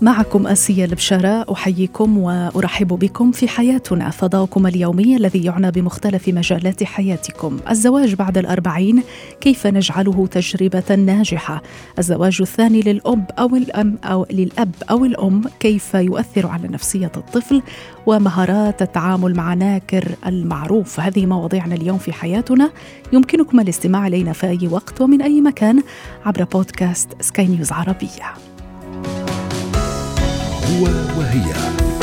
معكم 0.00 0.46
آسيا 0.46 0.84
البشارة 0.84 1.52
أحييكم 1.52 2.18
وأرحب 2.18 2.88
بكم 2.88 3.32
في 3.32 3.48
حياتنا 3.48 4.10
فضاؤكم 4.10 4.66
اليومي 4.66 5.16
الذي 5.16 5.44
يعنى 5.44 5.70
بمختلف 5.70 6.28
مجالات 6.28 6.84
حياتكم. 6.84 7.58
الزواج 7.70 8.14
بعد 8.14 8.38
الأربعين 8.38 9.02
كيف 9.40 9.66
نجعله 9.66 10.26
تجربة 10.26 10.94
ناجحة؟ 10.94 11.62
الزواج 11.98 12.38
الثاني 12.40 12.80
للأب 12.80 13.30
أو 13.38 13.56
الأم 13.56 13.98
أو 14.04 14.26
للأب 14.30 14.74
أو 14.90 15.04
الأم 15.04 15.42
كيف 15.60 15.94
يؤثر 15.94 16.46
على 16.46 16.68
نفسية 16.68 17.12
الطفل؟ 17.16 17.62
ومهارات 18.06 18.82
التعامل 18.82 19.34
مع 19.34 19.54
ناكر 19.54 20.08
المعروف. 20.26 21.00
هذه 21.00 21.26
مواضيعنا 21.26 21.74
اليوم 21.74 21.98
في 21.98 22.12
حياتنا. 22.12 22.70
يمكنكم 23.12 23.60
الاستماع 23.60 24.06
إلينا 24.06 24.32
في 24.32 24.46
أي 24.46 24.68
وقت 24.70 25.00
ومن 25.00 25.22
أي 25.22 25.40
مكان 25.40 25.82
عبر 26.26 26.44
بودكاست 26.44 27.08
سكاي 27.20 27.46
نيوز 27.46 27.72
عربية. 27.72 28.47
هو 30.68 30.84
وهي. 31.18 31.97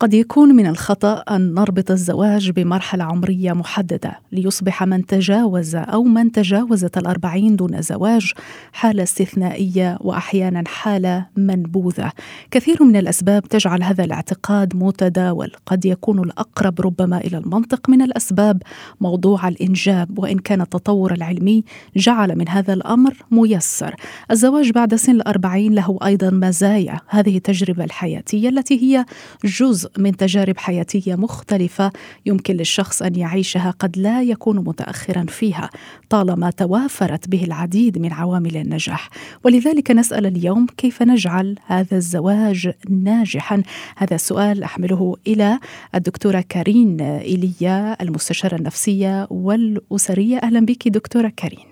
قد 0.00 0.14
يكون 0.14 0.54
من 0.54 0.66
الخطأ 0.66 1.22
أن 1.30 1.54
نربط 1.54 1.90
الزواج 1.90 2.50
بمرحلة 2.50 3.04
عمرية 3.04 3.52
محددة 3.52 4.18
ليصبح 4.32 4.82
من 4.82 5.06
تجاوز 5.06 5.76
أو 5.76 6.02
من 6.02 6.32
تجاوزت 6.32 6.98
الأربعين 6.98 7.56
دون 7.56 7.82
زواج 7.82 8.32
حالة 8.72 9.02
استثنائية 9.02 9.98
وأحيانا 10.00 10.64
حالة 10.66 11.26
منبوذة. 11.36 12.12
كثير 12.50 12.84
من 12.84 12.96
الأسباب 12.96 13.42
تجعل 13.42 13.82
هذا 13.82 14.04
الاعتقاد 14.04 14.76
متداول. 14.76 15.52
قد 15.66 15.84
يكون 15.84 16.18
الأقرب 16.18 16.80
ربما 16.80 17.18
إلى 17.18 17.38
المنطق 17.38 17.90
من 17.90 18.02
الأسباب. 18.02 18.62
موضوع 19.00 19.48
الإنجاب 19.48 20.18
وإن 20.18 20.38
كان 20.38 20.60
التطور 20.60 21.12
العلمي 21.12 21.64
جعل 21.96 22.38
من 22.38 22.48
هذا 22.48 22.72
الأمر 22.72 23.16
ميسر. 23.30 23.94
الزواج 24.30 24.70
بعد 24.70 24.94
سن 24.94 25.12
الأربعين 25.12 25.74
له 25.74 25.98
أيضا 26.04 26.30
مزايا. 26.30 27.00
هذه 27.08 27.36
التجربة 27.36 27.84
الحياتية 27.84 28.48
التي 28.48 28.82
هي 28.82 29.04
جزء 29.44 29.87
من 29.98 30.16
تجارب 30.16 30.58
حياتية 30.58 31.14
مختلفة 31.14 31.92
يمكن 32.26 32.54
للشخص 32.54 33.02
أن 33.02 33.14
يعيشها 33.14 33.70
قد 33.70 33.98
لا 33.98 34.22
يكون 34.22 34.56
متاخرا 34.56 35.24
فيها 35.28 35.70
طالما 36.08 36.50
توافرت 36.50 37.28
به 37.28 37.44
العديد 37.44 37.98
من 37.98 38.12
عوامل 38.12 38.56
النجاح. 38.56 39.08
ولذلك 39.44 39.90
نسأل 39.90 40.26
اليوم 40.26 40.66
كيف 40.76 41.02
نجعل 41.02 41.56
هذا 41.66 41.96
الزواج 41.96 42.72
ناجحا؟ 42.90 43.62
هذا 43.96 44.14
السؤال 44.14 44.62
أحمله 44.62 45.16
إلى 45.26 45.58
الدكتورة 45.94 46.44
كارين 46.48 47.00
إيليا 47.00 48.02
المستشارة 48.02 48.56
النفسية 48.56 49.26
والأسرية. 49.30 50.38
أهلا 50.38 50.60
بك 50.60 50.88
دكتورة 50.88 51.32
كارين. 51.36 51.68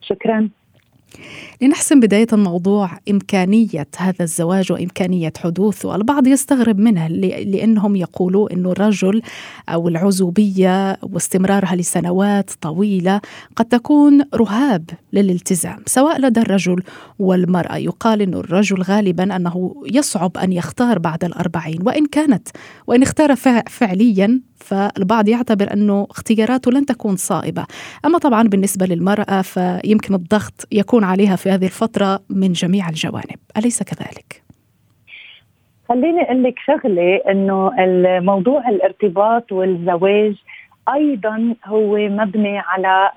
شكرا. 0.00 0.50
لنحسم 1.62 2.00
بداية 2.00 2.26
الموضوع 2.32 2.90
إمكانية 3.10 3.88
هذا 3.96 4.22
الزواج 4.24 4.72
وإمكانية 4.72 5.32
حدوثه. 5.38 5.96
البعض 5.96 6.26
يستغرب 6.26 6.78
منه 6.78 7.08
لأنهم 7.08 7.96
يقولوا 7.96 8.52
أنه 8.52 8.72
الرجل 8.72 9.22
أو 9.68 9.88
العزوبية 9.88 10.98
واستمرارها 11.02 11.76
لسنوات 11.76 12.50
طويلة 12.60 13.20
قد 13.56 13.64
تكون 13.64 14.22
رهاب 14.34 14.90
للالتزام 15.12 15.82
سواء 15.86 16.20
لدى 16.20 16.40
الرجل 16.40 16.82
والمرأة. 17.18 17.76
يقال 17.76 18.22
أن 18.22 18.34
الرجل 18.34 18.82
غالبا 18.82 19.36
أنه 19.36 19.82
يصعب 19.92 20.36
أن 20.36 20.52
يختار 20.52 20.98
بعد 20.98 21.24
الأربعين 21.24 21.78
وإن 21.82 22.06
كانت 22.06 22.48
وإن 22.86 23.02
اختار 23.02 23.36
فعليا 23.68 24.40
فالبعض 24.56 25.28
يعتبر 25.28 25.72
أنه 25.72 26.06
اختياراته 26.10 26.70
لن 26.70 26.86
تكون 26.86 27.16
صائبة. 27.16 27.66
أما 28.04 28.18
طبعا 28.18 28.42
بالنسبة 28.42 28.86
للمرأة 28.86 29.42
فيمكن 29.42 30.14
الضغط 30.14 30.68
يكون 30.72 31.03
عليها 31.04 31.36
في 31.36 31.50
هذه 31.50 31.64
الفترة 31.64 32.20
من 32.30 32.52
جميع 32.52 32.88
الجوانب 32.88 33.38
أليس 33.56 33.82
كذلك؟ 33.82 34.42
خليني 35.88 36.22
أقول 36.22 36.42
لك 36.42 36.54
شغلة 36.66 37.20
إنه 37.30 37.84
الموضوع 37.84 38.68
الارتباط 38.68 39.52
والزواج 39.52 40.34
أيضا 40.88 41.54
هو 41.64 41.96
مبني 41.96 42.58
على 42.58 43.10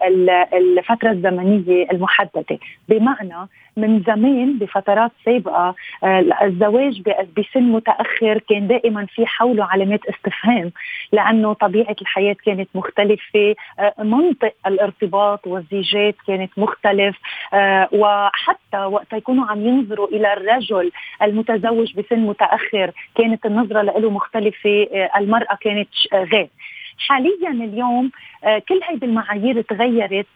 الفترة 0.53 1.11
الزمنية 1.11 1.87
المحددة. 1.91 2.59
بمعنى 2.89 3.47
من 3.77 4.03
زمان 4.07 4.57
بفترات 4.57 5.11
سابقة 5.25 5.75
آه، 6.03 6.25
الزواج 6.41 7.01
بسن 7.37 7.63
متأخر 7.63 8.37
كان 8.49 8.67
دائما 8.67 9.05
في 9.05 9.25
حوله 9.25 9.65
علامات 9.65 9.99
استفهام 10.05 10.71
لأنه 11.11 11.53
طبيعة 11.53 11.95
الحياة 12.01 12.35
كانت 12.45 12.69
مختلفة 12.75 13.55
آه، 13.79 13.93
منطق 13.99 14.53
الارتباط 14.67 15.47
والزيجات 15.47 16.15
كانت 16.27 16.51
مختلف 16.57 17.17
آه، 17.53 17.89
وحتى 17.91 18.77
وقت 18.77 19.13
يكونوا 19.13 19.45
عم 19.45 19.67
ينظروا 19.67 20.07
إلى 20.07 20.33
الرجل 20.33 20.91
المتزوج 21.21 21.93
بسن 21.99 22.19
متأخر 22.19 22.91
كانت 23.15 23.45
النظرة 23.45 23.81
له 23.81 24.09
مختلفة 24.09 24.87
المرأة 25.17 25.57
كانت 25.61 25.89
غير. 26.13 26.49
حاليا 26.97 27.49
اليوم 27.49 28.11
آه، 28.43 28.59
كل 28.59 28.79
هذه 28.89 29.05
المعايير 29.05 29.61
تغيرت 29.61 30.27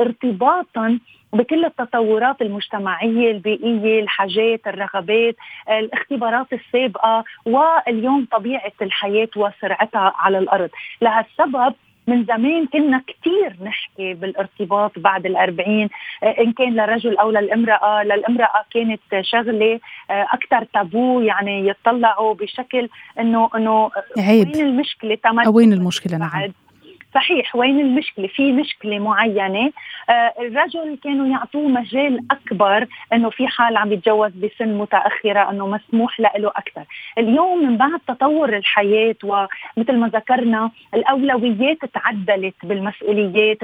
ارتباطا 0.00 0.98
بكل 1.32 1.64
التطورات 1.64 2.42
المجتمعية 2.42 3.30
البيئية 3.30 4.00
الحاجات 4.00 4.66
الرغبات 4.66 5.36
الاختبارات 5.68 6.46
السابقة 6.52 7.24
واليوم 7.46 8.26
طبيعة 8.32 8.72
الحياة 8.82 9.28
وسرعتها 9.36 10.12
على 10.16 10.38
الأرض. 10.38 10.70
لهالسبب 11.02 11.74
من 12.10 12.24
زمان 12.24 12.66
كنا 12.66 13.02
كثير 13.06 13.56
نحكي 13.64 14.14
بالارتباط 14.14 14.98
بعد 14.98 15.26
الأربعين 15.26 15.88
آه، 16.22 16.34
إن 16.40 16.52
كان 16.52 16.72
للرجل 16.72 17.16
أو 17.16 17.30
للامرأة. 17.30 18.02
للامرأة 18.02 18.64
كانت 18.70 19.00
شغلة 19.20 19.80
آه، 20.10 20.26
أكثر 20.32 20.64
تابو 20.74 21.20
يعني 21.20 21.68
يطلعوا 21.68 22.34
بشكل 22.34 22.88
إنه 23.20 23.50
إنه 23.54 23.90
عيب. 24.18 24.48
وين 24.48 24.66
المشكلة؟ 24.66 25.18
وين 25.46 25.72
المشكلة؟ 25.72 26.18
نعم. 26.18 26.52
صحيح 27.14 27.56
وين 27.56 27.80
المشكلة؟ 27.80 28.26
في 28.26 28.52
مشكلة 28.52 28.98
معينة. 28.98 29.72
آه 30.10 30.34
الرجل 30.40 30.98
كانوا 31.04 31.26
يعطوه 31.26 31.68
مجال 31.68 32.20
أكبر 32.30 32.86
إنه 33.12 33.30
في 33.30 33.48
حال 33.48 33.76
عم 33.76 33.92
يتجوز 33.92 34.30
بسن 34.32 34.78
متأخرة 34.78 35.50
إنه 35.50 35.66
مسموح 35.66 36.20
له 36.20 36.48
أكثر. 36.48 36.84
اليوم 37.18 37.66
من 37.66 37.76
بعد 37.76 38.00
تطور 38.08 38.56
الحياة 38.56 39.16
ومثل 39.24 39.96
ما 39.96 40.08
ذكرنا 40.08 40.70
الأولويات 40.94 41.84
تعدلت 41.84 42.54
بالمسؤوليات 42.62 43.58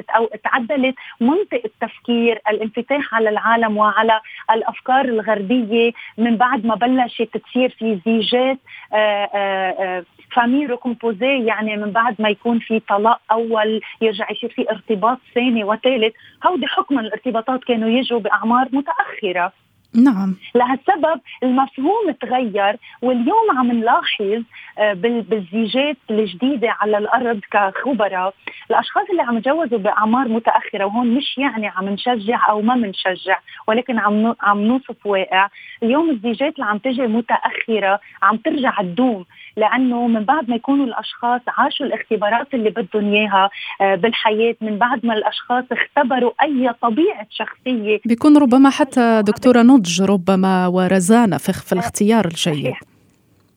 تعدلت 0.45 0.95
منطق 1.21 1.63
التفكير 1.65 2.41
الانفتاح 2.51 3.15
على 3.15 3.29
العالم 3.29 3.77
وعلى 3.77 4.21
الأفكار 4.51 5.05
الغربية. 5.05 5.93
من 6.19 6.37
بعد 6.37 6.67
ما 6.67 6.75
بلشت 6.75 7.37
تصير 7.37 7.71
في 7.79 7.99
زيجات 8.07 8.59
آه 8.93 8.97
آه 9.35 9.71
آه 9.71 10.05
familles 10.33 10.67
recomposées 10.67 11.45
يعني 11.47 11.77
من 11.77 11.91
بعد 11.91 12.17
ما 12.19 12.29
يكون 12.29 12.59
في 12.59 12.81
طلاق 12.81 13.21
اول 13.37 13.81
يرجع 14.01 14.27
يصير 14.31 14.51
في 14.51 14.71
ارتباط 14.71 15.19
ثاني 15.35 15.65
وثالث. 15.65 16.15
هودي 16.47 16.67
حكما 16.67 17.01
الارتباطات 17.01 17.65
كانوا 17.65 17.89
يجوا 17.89 18.21
بأعمار 18.21 18.69
متأخرة. 18.73 19.53
نعم. 19.95 20.37
لهالسبب 20.55 21.21
المفهوم 21.43 22.11
تغير 22.21 22.77
واليوم 23.03 23.59
عم 23.59 23.73
نلاحظ 23.73 24.43
آه، 24.79 24.93
بالزيجات 25.29 25.97
الجديدة 26.11 26.77
على 26.81 26.99
الأرض 26.99 27.41
كخبراء 27.51 28.35
الأشخاص 28.71 29.05
اللي 29.11 29.23
عم 29.23 29.39
يتجوزوا 29.39 29.79
بأعمار 29.79 30.29
متأخرة 30.29 30.85
وهون 30.85 31.15
مش 31.15 31.39
يعني 31.39 31.67
عم 31.67 31.89
نشجع 31.89 32.51
أو 32.51 32.63
ما 32.63 32.75
بنشجع 32.75 33.39
ولكن 33.69 33.99
عم 33.99 34.35
عم 34.41 34.61
نوصف 34.61 35.07
واقع. 35.07 35.49
اليوم 35.83 36.11
الزيجات 36.11 36.55
اللي 36.55 36.67
عم 36.67 36.79
تجي 36.79 37.03
متأخرة 37.03 38.01
عم 38.23 38.37
ترجع 38.37 38.83
تدوم. 38.83 39.25
لأنه 39.57 40.07
من 40.07 40.25
بعد 40.25 40.51
ما 40.51 40.57
يكونوا 40.57 40.87
الأشخاص 40.87 41.41
عاشوا 41.49 41.87
الاختبارات 41.87 42.55
اللي 42.55 42.71
بدهم 42.71 43.15
إياها 43.15 43.51
آه، 43.81 43.95
بالحياة 43.95 44.57
من 44.61 44.79
بعد 44.79 45.07
ما 45.07 45.15
الأشخاص 45.15 45.65
اختبروا 45.73 46.33
أي 46.43 46.73
طبيعة 46.83 47.27
شخصية. 47.31 48.01
بيكون 48.05 48.37
ربما 48.37 48.71
حتى 48.71 49.23
دكتورة 49.27 49.63
نضج 49.63 50.03
ربما 50.03 50.67
ورزانة 50.67 51.37
في, 51.37 51.53
في 51.53 51.73
الاختيار 51.73 52.25
الجيد. 52.25 52.75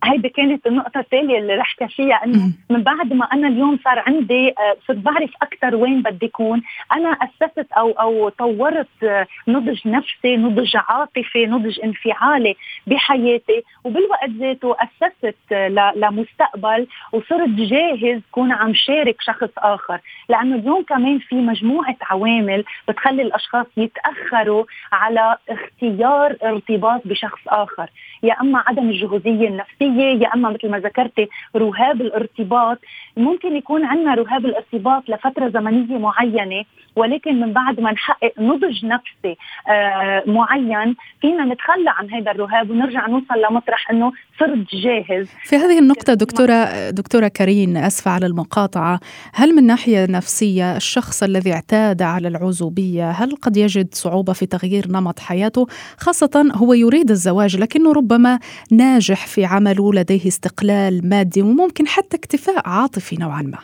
هيدي 0.04 0.30
كانت 0.30 0.68
النقطة 0.68 1.00
التالية 1.00 1.40
اللي 1.40 1.56
رح 1.56 1.76
فيها 1.88 2.26
إنه 2.26 2.52
من 2.70 2.84
بعد 2.84 3.14
ما 3.14 3.26
أنا 3.26 3.48
اليوم 3.48 3.80
صار 3.84 4.00
عندي 4.00 4.50
آه، 4.50 4.78
صرت 4.88 4.98
بعرف 4.98 5.30
أكثر 5.42 5.76
وين 5.76 6.02
بدي 6.02 6.26
أكون، 6.26 6.62
أنا 6.96 7.10
أسست 7.10 7.68
أو 7.78 7.92
أو 7.92 8.30
طورت 8.30 9.04
آه، 9.04 9.28
نضج 9.48 9.88
نفسي، 9.88 10.38
نضج 10.38 10.76
عاطفي، 10.76 11.46
نضج 11.46 11.80
انفعالي 11.84 12.56
بحياتي، 12.88 13.64
وبالوقت 13.84 14.30
ذاته 14.30 14.76
أسست 14.80 15.36
آه، 15.52 15.94
لمستقبل 15.96 16.88
وصرت 17.14 17.50
جاهز 17.50 18.22
كون 18.32 18.52
عم 18.52 18.74
شارك 18.74 19.22
شخص 19.22 19.50
آخر، 19.58 20.00
لأنه 20.30 20.56
اليوم 20.56 20.84
كمان 20.84 21.20
في 21.20 21.36
مجموعة 21.36 21.96
عوامل 22.02 22.64
بتخلي 22.88 23.22
الأشخاص 23.22 23.66
يتأخروا 23.78 24.64
على 24.92 25.38
اختيار 25.50 26.36
ارتباط 26.44 27.02
بشخص 27.06 27.42
آخر، 27.48 27.90
يا 28.24 28.42
أما 28.42 28.64
عدم 28.68 28.90
الجهوزية 28.90 29.48
النفسية 29.48 29.89
النفسيه 29.90 30.24
يا 30.24 30.34
أما 30.34 30.50
مثل 30.50 30.70
ما 30.70 30.80
ذكرتي 30.80 31.28
رهاب 31.56 32.02
الارتباط. 32.02 32.78
ممكن 33.18 33.56
يكون 33.56 33.86
عندنا 33.86 34.14
رهاب 34.14 34.46
الارتباط 34.46 35.10
لفترة 35.10 35.50
زمنية 35.50 35.98
معينة 35.98 36.64
ولكن 36.96 37.40
من 37.40 37.54
بعد 37.54 37.80
ما 37.80 37.92
نحقق 37.92 38.34
نضج 38.40 38.86
نفسي 38.86 39.38
آه 39.70 40.24
معين 40.28 40.96
فينا 41.22 41.46
نتخلى 41.46 41.90
عن 41.90 42.10
هذا 42.10 42.32
الرهاب 42.32 42.70
ونرجع 42.70 43.08
نوصل 43.08 43.42
لمطرح 43.50 43.92
إنه 43.92 44.12
صرت 44.40 44.76
جاهز. 44.76 45.30
في 45.44 45.56
هذه 45.56 45.80
النقطة 45.80 46.14
دكتورة 46.14 46.90
دكتورة 46.90 47.28
كريم 47.28 47.78
أسفة 47.78 48.12
على 48.12 48.26
المقاطعة 48.26 49.00
هل 49.34 49.56
من 49.56 49.64
ناحية 49.68 50.06
نفسية 50.10 50.76
الشخص 50.76 51.24
الذي 51.24 51.54
اعتاد 51.54 52.02
على 52.02 52.28
العزوبية 52.28 53.10
هل 53.12 53.36
قد 53.36 53.58
يجد 53.58 53.88
صعوبة 53.94 54.34
في 54.34 54.46
تغيير 54.46 54.88
نمط 54.90 55.20
حياته؟ 55.20 55.68
خاصة 55.98 56.52
هو 56.56 56.74
يريد 56.74 57.10
الزواج 57.10 57.58
لكنه 57.58 57.94
ربما 57.94 58.40
ناجح 58.72 59.28
في 59.28 59.46
عمله 59.80 59.94
لديه 59.94 60.28
استقلال 60.28 61.10
مادي 61.10 61.42
وممكن 61.42 61.88
حتى 61.88 62.18
اكتفاء 62.18 62.70
عاطفي 62.70 63.16
نوعا 63.16 63.42
ما. 63.42 63.58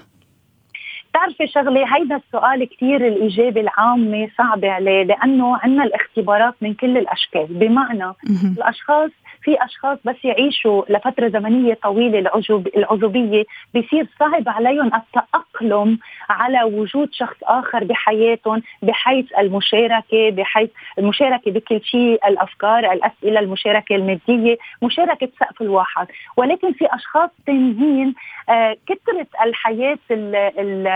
بتعرفي 1.09 1.47
شغلة 1.47 1.95
هيدا 1.95 2.15
السؤال 2.15 2.69
كثير 2.69 3.07
الإجابة 3.07 3.61
العامة 3.61 4.29
صعبة 4.37 4.69
عليه 4.71 5.03
لأنه 5.03 5.57
عندنا 5.57 5.83
الاختبارات 5.83 6.53
من 6.61 6.73
كل 6.73 6.97
الأشكال. 6.97 7.45
بمعنى 7.49 8.13
الأشخاص 8.57 9.11
في 9.45 9.63
أشخاص 9.65 9.97
بس 10.05 10.15
يعيشوا 10.23 10.83
لفترة 10.89 11.27
زمنية 11.29 11.73
طويلة 11.83 12.19
العزوب 12.19 12.67
العزوبيه 12.67 13.43
بيصير 13.73 14.07
صعب 14.19 14.49
عليهم 14.49 14.91
التأقلم 14.95 15.99
على 16.29 16.63
وجود 16.63 17.09
شخص 17.13 17.37
آخر 17.43 17.83
بحياتهم 17.83 18.61
بحيث 18.81 19.25
المشاركة 19.39 20.29
بحيث 20.29 20.69
المشاركة 20.99 21.51
بكل 21.51 21.81
شيء 21.83 22.27
الأفكار 22.27 22.93
الأسئلة 22.93 23.39
المشاركة 23.39 23.95
المادية 23.95 24.57
مشاركة 24.81 25.29
سقف 25.39 25.61
الواحد. 25.61 26.07
ولكن 26.37 26.73
في 26.73 26.85
أشخاص 26.95 27.29
ثانيين 27.45 28.13
آه 28.49 28.77
كثرة 28.87 29.27
الحياة 29.45 29.97
ال 30.11 30.35
ال 30.35 30.87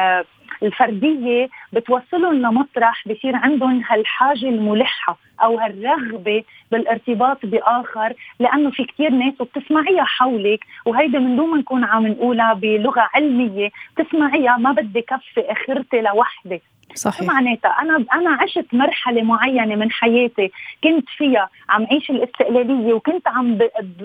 الفردية 0.64 1.50
بتوصلهم 1.74 2.34
لمطرح 2.34 3.08
بصير 3.08 3.36
عندهم 3.36 3.84
هالحاجة 3.90 4.50
الملحة 4.50 5.18
أو 5.44 5.60
هالرغبة 5.60 6.44
بالارتباط 6.72 7.46
بآخر 7.46 8.14
لأنه 8.40 8.72
في 8.72 8.84
كثير 8.84 9.10
ناس 9.10 9.34
وبتسمعيها 9.42 10.04
حولك 10.04 10.60
وهيدا 10.86 11.20
من 11.20 11.36
دون 11.36 11.50
ما 11.50 11.58
نكون 11.58 11.84
عم 11.84 12.08
نقولها 12.08 12.54
بلغة 12.54 13.10
علمية 13.14 13.70
بتسمعيها 13.98 14.58
ما 14.58 14.72
بدي 14.72 15.02
كفي 15.02 15.52
أخرتي 15.52 16.02
لوحدي. 16.02 16.62
صحيح. 16.96 17.20
شو 17.20 17.26
معناتها؟ 17.26 17.70
أنا 17.82 18.06
أنا 18.14 18.30
عشت 18.42 18.66
مرحلة 18.74 19.22
معينة 19.22 19.76
من 19.76 19.92
حياتي 19.92 20.52
كنت 20.84 21.10
فيها 21.18 21.50
عم 21.70 21.88
عيش 21.92 22.10
الاستقلالية 22.10 22.94
وكنت 22.94 23.28
عم 23.28 23.58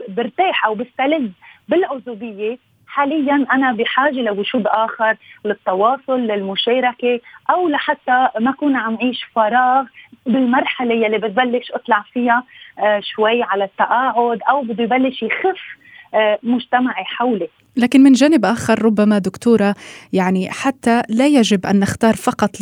برتاح 0.09 0.65
أو 0.67 0.75
بستلذ 0.75 1.29
بالعزوبية 1.69 2.59
حاليا 2.95 3.47
أنا 3.53 3.73
بحاجة 3.73 4.21
لوجود 4.21 4.67
آخر 4.67 5.17
للتواصل 5.45 6.21
للمشاركة 6.21 7.21
أو 7.51 7.69
لحتى 7.69 8.29
ما 8.41 8.51
أكون 8.51 8.77
عم 8.77 8.95
أعيش 9.03 9.25
فراغ 9.35 9.85
بالمرحلة 10.27 10.95
يلي 10.95 11.19
بتبلش 11.19 11.73
أطلع 11.73 12.05
فيها 12.13 12.45
آه، 12.79 13.01
شوي 13.01 13.43
على 13.43 13.65
التقاعد 13.65 14.41
أو 14.49 14.63
بده 14.63 14.85
يبلش 14.85 15.23
يخف 15.23 15.61
آه، 16.15 16.39
مجتمعي 16.43 17.05
حولي. 17.05 17.49
لكن 17.77 18.03
من 18.03 18.13
جانب 18.13 18.45
آخر 18.45 18.83
ربما 18.83 19.19
دكتورة 19.19 19.75
يعني 20.13 20.51
حتى 20.51 21.03
لا 21.09 21.27
يجب 21.27 21.67
أن 21.67 21.81
نختار 21.81 22.17
فقط 22.17 22.61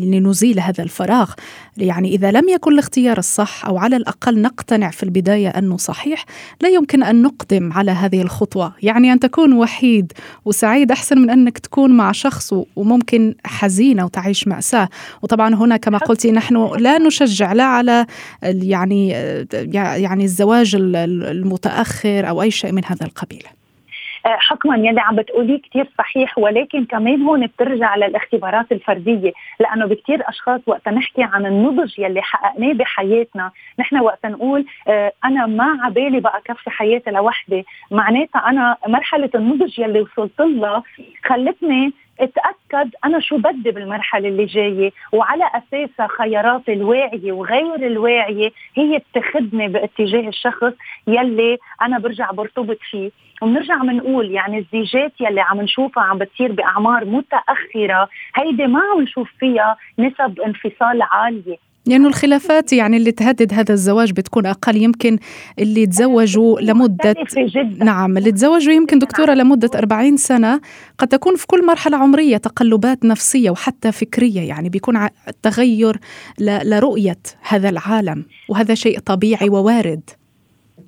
لنزيل 0.00 0.60
هذا 0.60 0.84
الفراغ. 0.84 1.32
يعني 1.76 2.08
إذا 2.08 2.30
لم 2.30 2.48
يكن 2.48 2.72
الاختيار 2.72 3.18
الصح 3.18 3.66
أو 3.66 3.78
على 3.78 3.96
الأقل 3.96 4.40
نقتنع 4.40 4.90
في 4.90 5.02
البداية 5.02 5.48
أنه 5.48 5.76
صحيح 5.76 6.24
لا 6.60 6.68
يمكن 6.68 7.02
أن 7.02 7.22
نقدم 7.22 7.72
على 7.72 7.90
هذه 7.90 8.22
الخطوة. 8.22 8.74
يعني 8.82 9.12
أن 9.12 9.20
تكون 9.20 9.52
وحيد 9.52 10.12
وسعيد 10.44 10.90
أحسن 10.90 11.18
من 11.18 11.30
أنك 11.30 11.58
تكون 11.58 11.96
مع 11.96 12.12
شخص 12.12 12.54
وممكن 12.76 13.34
حزينة 13.44 14.04
وتعيش 14.04 14.48
مأساة. 14.48 14.88
وطبعا 15.22 15.54
هنا 15.54 15.76
كما 15.76 15.98
قلتي 15.98 16.32
نحن 16.32 16.76
لا 16.78 16.98
نشجع 16.98 17.52
لا 17.52 17.64
على 17.64 18.06
يعني 18.42 19.08
يعني 19.72 20.24
الزواج 20.24 20.74
المتأخر 20.74 22.28
أو 22.28 22.42
أي 22.42 22.50
شيء 22.50 22.72
من 22.72 22.84
هذا 22.84 23.06
القبيل. 23.06 23.44
حكما 24.26 24.76
يلي 24.76 25.00
عم 25.00 25.16
بتقوليه 25.16 25.60
كثير 25.60 25.86
صحيح 25.98 26.38
ولكن 26.38 26.84
كمان 26.84 27.22
هون 27.22 27.46
بترجع 27.46 27.96
للاختبارات 27.96 28.72
الفردية 28.72 29.32
لأنه 29.60 29.86
بكثير 29.86 30.28
أشخاص 30.28 30.60
وقت 30.66 30.88
نحكي 30.88 31.22
عن 31.22 31.46
النضج 31.46 31.98
يلي 31.98 32.22
حققناه 32.22 32.72
بحياتنا 32.72 33.50
نحن 33.78 33.98
وقت 34.00 34.26
نقول 34.26 34.64
آه، 34.88 35.12
أنا 35.24 35.46
ما 35.46 35.78
عبالي 35.82 36.20
بقى 36.20 36.40
كفي 36.44 36.70
حياتي 36.70 37.10
لوحدي 37.10 37.64
معناتها 37.90 38.38
أنا 38.48 38.76
مرحلة 38.88 39.30
النضج 39.34 39.78
يلي 39.78 40.00
وصلت 40.00 40.40
لها 40.40 40.82
خلتني 41.24 41.92
اتأكد 42.20 42.90
أنا 43.04 43.20
شو 43.20 43.36
بدي 43.38 43.70
بالمرحلة 43.70 44.28
اللي 44.28 44.44
جاية 44.44 44.92
وعلى 45.12 45.44
أساسها 45.54 46.06
خياراتي 46.18 46.72
الواعية 46.72 47.32
وغير 47.32 47.86
الواعية 47.86 48.50
هي 48.74 48.98
بتخدني 48.98 49.68
باتجاه 49.68 50.28
الشخص 50.28 50.72
يلي 51.06 51.58
أنا 51.82 51.98
برجع 51.98 52.30
برتبط 52.30 52.78
فيه. 52.90 53.10
وبنرجع 53.42 53.76
بنقول 53.76 54.30
يعني 54.30 54.58
الزيجات 54.58 55.12
يلي 55.20 55.40
عم 55.40 55.60
نشوفها 55.60 56.02
عم 56.02 56.18
بتصير 56.18 56.52
بأعمار 56.52 57.04
متأخرة 57.04 58.08
هيدي 58.34 58.66
ما 58.66 58.80
عم 58.92 59.02
نشوف 59.02 59.30
فيها 59.38 59.76
نسب 59.98 60.40
انفصال 60.40 61.02
عالية. 61.02 61.56
لأنه 61.86 62.08
الخلافات 62.08 62.72
يعني 62.72 62.96
اللي 62.96 63.12
تهدد 63.12 63.54
هذا 63.54 63.72
الزواج 63.72 64.12
بتكون 64.12 64.46
أقل. 64.46 64.76
يمكن 64.76 65.18
اللي 65.58 65.86
تزوجوا 65.86 66.60
لمدة 66.60 67.14
نعم 67.78 68.18
اللي 68.18 68.32
تزوجوا 68.32 68.72
يمكن 68.72 68.98
دكتورة 68.98 69.34
لمدة 69.34 69.70
40 69.74 70.16
سنة 70.16 70.60
قد 70.98 71.08
تكون 71.08 71.36
في 71.36 71.46
كل 71.46 71.66
مرحلة 71.66 71.96
عمرية 71.96 72.36
تقلبات 72.36 73.04
نفسية 73.04 73.50
وحتى 73.50 73.92
فكرية. 73.92 74.40
يعني 74.40 74.68
بيكون 74.68 75.08
تغير 75.42 76.00
لرؤية 76.40 77.18
هذا 77.48 77.68
العالم 77.68 78.24
وهذا 78.48 78.74
شيء 78.74 78.98
طبيعي 78.98 79.48
ووارد. 79.48 80.10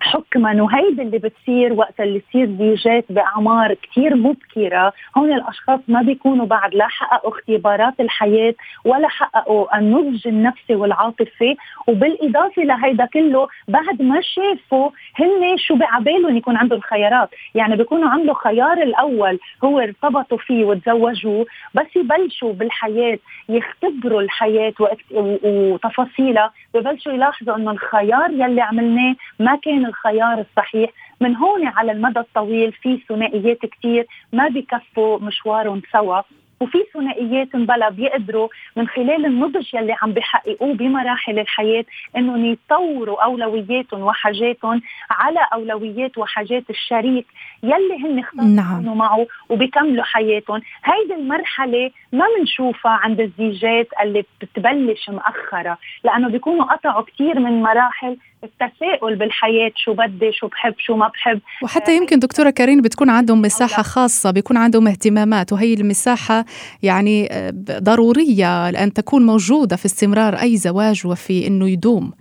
حكما 0.00 0.62
وهيدي 0.62 1.02
اللي 1.02 1.18
بتصير 1.18 1.72
وقت 1.72 2.00
اللي 2.00 2.20
تصير 2.20 2.46
زيجات 2.58 3.04
بأعمار 3.10 3.74
كثير 3.74 4.16
مبكرة. 4.16 4.92
هون 5.16 5.32
الأشخاص 5.32 5.80
ما 5.88 6.02
بيكونوا 6.02 6.46
بعد 6.46 6.74
لا 6.74 6.88
حققوا 6.88 7.30
اختبارات 7.30 8.00
الحياة 8.00 8.54
ولا 8.84 9.08
حققوا 9.08 9.78
النضج 9.78 10.28
النفسي 10.28 10.74
والعاطفي. 10.74 11.56
وبالإضافة 11.88 12.62
لهيدا 12.62 13.06
كله 13.06 13.48
بعد 13.68 14.02
ما 14.02 14.20
شافوا 14.20 14.90
هن 15.14 15.56
شو 15.56 15.76
بعبالهم 15.76 16.36
يكون 16.36 16.56
عندهم 16.56 16.80
خيارات. 16.80 17.30
يعني 17.54 17.76
بيكونوا 17.76 18.08
عنده 18.08 18.32
خيار 18.34 18.82
الأول 18.82 19.38
هو 19.64 19.78
ارتبطوا 19.78 20.38
فيه 20.38 20.64
وتزوجوه 20.64 21.46
بس 21.74 21.96
يبلشوا 21.96 22.52
بالحياة 22.52 23.18
يختبروا 23.48 24.20
الحياة 24.20 24.74
وتفاصيلها. 25.10 26.52
ببلشوا 26.74 27.12
يلاحظوا 27.12 27.56
إنه 27.56 27.70
الخيار 27.70 28.30
يلي 28.30 28.60
عملناه 28.60 29.14
ما 29.40 29.56
كان 29.56 29.75
الخيار 29.84 30.40
الصحيح؟ 30.40 30.90
من 31.20 31.36
هون 31.36 31.66
على 31.66 31.92
المدى 31.92 32.20
الطويل 32.20 32.72
في 32.72 33.00
ثنائيات 33.08 33.58
كثير 33.66 34.06
ما 34.32 34.48
بكفوا 34.48 35.18
مشوارهم 35.18 35.82
سوا. 35.92 36.20
وفي 36.60 36.78
ثنائيات 36.94 37.56
بلا 37.56 37.88
بيقدروا 37.88 38.48
من 38.76 38.88
خلال 38.88 39.26
النضج 39.26 39.74
يلي 39.74 39.96
عم 40.02 40.12
بيحققوه 40.12 40.74
بمراحل 40.74 41.38
الحياة 41.38 41.84
إنهم 42.16 42.44
يطوروا 42.44 43.24
أولوياتهم 43.24 44.02
وحاجاتهم 44.02 44.82
على 45.10 45.40
أولويات 45.52 46.18
وحاجات 46.18 46.64
الشريك 46.70 47.26
يلي 47.62 47.96
هن 48.04 48.18
اختاروا 48.18 48.48
نعم. 48.48 48.98
معه 48.98 49.26
وبيكملوا 49.48 50.04
حياتهم، 50.04 50.60
هيدي 50.84 51.14
المرحلة 51.14 51.90
ما 52.12 52.24
بنشوفها 52.38 52.92
عند 52.92 53.20
الزيجات 53.20 53.88
اللي 54.02 54.24
بتبلش 54.40 55.08
مأخره، 55.08 55.78
لأنه 56.04 56.28
بيكونوا 56.28 56.64
قطعوا 56.64 57.02
كثير 57.02 57.40
من 57.40 57.62
مراحل 57.62 58.16
التساؤل 58.44 59.16
بالحياة 59.16 59.72
شو 59.76 59.92
بدي 59.92 60.32
شو 60.32 60.46
بحب 60.46 60.74
شو 60.78 60.96
ما 60.96 61.08
بحب. 61.08 61.40
وحتى 61.62 61.96
يمكن 61.96 62.18
دكتورة 62.18 62.50
كارين 62.50 62.82
بتكون 62.82 63.10
عندهم 63.10 63.42
مساحة 63.42 63.82
خاصة 63.82 64.30
بيكون 64.30 64.56
عندهم 64.56 64.88
اهتمامات 64.88 65.52
وهي 65.52 65.74
المساحة 65.74 66.44
يعني 66.82 67.28
آه، 67.32 67.52
ضرورية 67.78 68.70
لأن 68.70 68.92
تكون 68.92 69.26
موجودة 69.26 69.76
في 69.76 69.86
استمرار 69.86 70.34
أي 70.34 70.56
زواج 70.56 71.06
وفي 71.06 71.46
أنه 71.46 71.68
يدوم. 71.68 72.12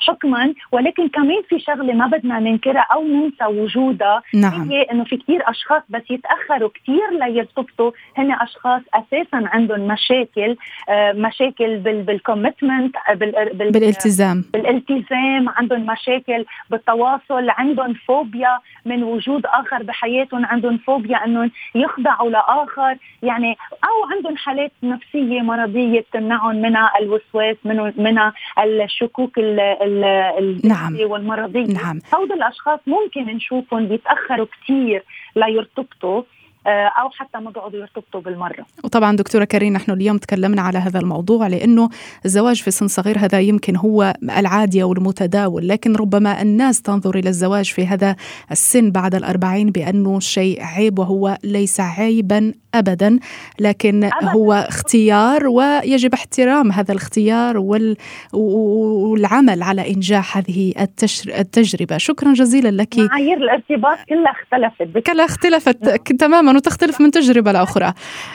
حكما 0.00 0.54
ولكن 0.72 1.08
كمان 1.08 1.42
في 1.48 1.58
شغلة 1.60 1.92
ما 1.92 2.06
بدنا 2.06 2.38
ننكرها 2.38 2.86
أو 2.92 3.04
ننسى 3.04 3.44
وجودها 3.44 4.22
نعم. 4.34 4.70
هي 4.70 4.82
إنه 4.82 5.04
في 5.04 5.16
كثير 5.16 5.50
أشخاص 5.50 5.82
بس 5.88 6.02
يتأخروا 6.10 6.70
كثير 6.74 7.10
ليرتبطوا 7.10 7.90
هن 8.16 8.32
أشخاص 8.32 8.82
أساسا 8.94 9.48
عندهم 9.52 9.80
مشاكل 9.80 10.56
آه 10.88 11.12
مشاكل 11.12 11.76
بالكوميتمنت 11.78 12.96
بال 13.14 13.32
بال 13.54 13.70
بالالتزام 13.70 14.44
بالالتزام 14.52 15.48
عندهم 15.48 15.86
مشاكل 15.86 16.44
بالتواصل 16.70 17.50
عندهم 17.50 17.94
فوبيا 17.94 18.58
من 18.84 19.02
وجود 19.02 19.46
آخر 19.46 19.82
بحياتهم 19.82 20.46
عندهم 20.46 20.78
فوبيا 20.78 21.24
إنهم 21.24 21.50
يخضعوا 21.74 22.30
لآخر 22.30 22.96
يعني 23.22 23.56
أو 23.84 24.10
عندهم 24.16 24.36
حالات 24.36 24.72
نفسية 24.82 25.40
مرضية 25.40 26.00
بتمنعهم 26.00 26.56
منها 26.56 26.92
الوسواس 27.00 27.56
من 27.64 27.92
منها 27.96 28.32
الشكوك 28.64 29.38
نعم. 30.64 30.96
والمرضية 31.10 31.66
نعم. 31.66 32.00
هؤلاء 32.12 32.36
الأشخاص 32.36 32.80
ممكن 32.86 33.20
نشوفهم 33.36 33.88
بيتأخروا 33.88 34.46
كثير 34.46 35.04
ليرتبطوا 35.36 36.22
أو 36.66 37.10
حتى 37.10 37.38
ما 37.38 37.50
بيقعدوا 37.50 37.80
يرتبطوا 37.80 38.20
بالمرة. 38.20 38.66
وطبعا 38.84 39.16
دكتورة 39.16 39.44
كريم 39.44 39.72
نحن 39.72 39.90
اليوم 39.90 40.18
تكلمنا 40.18 40.62
على 40.62 40.78
هذا 40.78 41.00
الموضوع 41.00 41.46
لأنه 41.46 41.88
الزواج 42.24 42.62
في 42.62 42.70
سن 42.70 42.88
صغير 42.88 43.18
هذا 43.18 43.40
يمكن 43.40 43.76
هو 43.76 44.14
العادي 44.38 44.82
والمتداول 44.82 45.68
لكن 45.68 45.96
ربما 45.96 46.42
الناس 46.42 46.82
تنظر 46.82 47.18
إلى 47.18 47.28
الزواج 47.28 47.64
في 47.64 47.86
هذا 47.86 48.16
السن 48.50 48.90
بعد 48.90 49.14
الأربعين 49.14 49.70
بأنه 49.70 50.20
شيء 50.20 50.62
عيب 50.62 50.98
وهو 50.98 51.38
ليس 51.44 51.80
عيبا 51.80 52.52
ابدا 52.74 53.18
لكن 53.60 54.04
أبداً. 54.04 54.30
هو 54.30 54.52
اختيار 54.52 55.46
ويجب 55.46 56.14
احترام 56.14 56.72
هذا 56.72 56.92
الاختيار 56.92 57.58
وال... 57.58 57.96
والعمل 58.32 59.62
على 59.62 59.94
إنجاح 59.94 60.36
هذه 60.36 60.72
التشر... 60.80 61.38
التجربة. 61.38 61.96
شكرا 61.98 62.32
جزيلا 62.32 62.82
لك. 62.82 62.98
معايير 62.98 63.36
الارتباط 63.36 63.98
كلها 64.08 64.32
اختلفت. 64.32 65.06
كلها 65.06 65.24
اختلفت 65.24 66.12
تماما. 66.12 66.49
وتختلف 66.56 67.00
من 67.00 67.10
تجربة 67.10 67.52
لأخرى. 67.52 67.92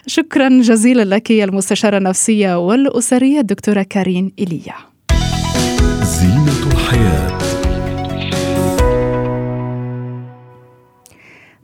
شكرا 0.08 0.50
جزيلا 0.50 1.16
لك 1.16 1.32
المستشارة 1.32 1.98
النفسية 1.98 2.68
والأسرية 2.68 3.40
الدكتورة 3.40 3.84
كارين 3.84 4.32
ايليا 4.40 4.76
زينة 6.04 6.72
الحياة. 6.72 7.35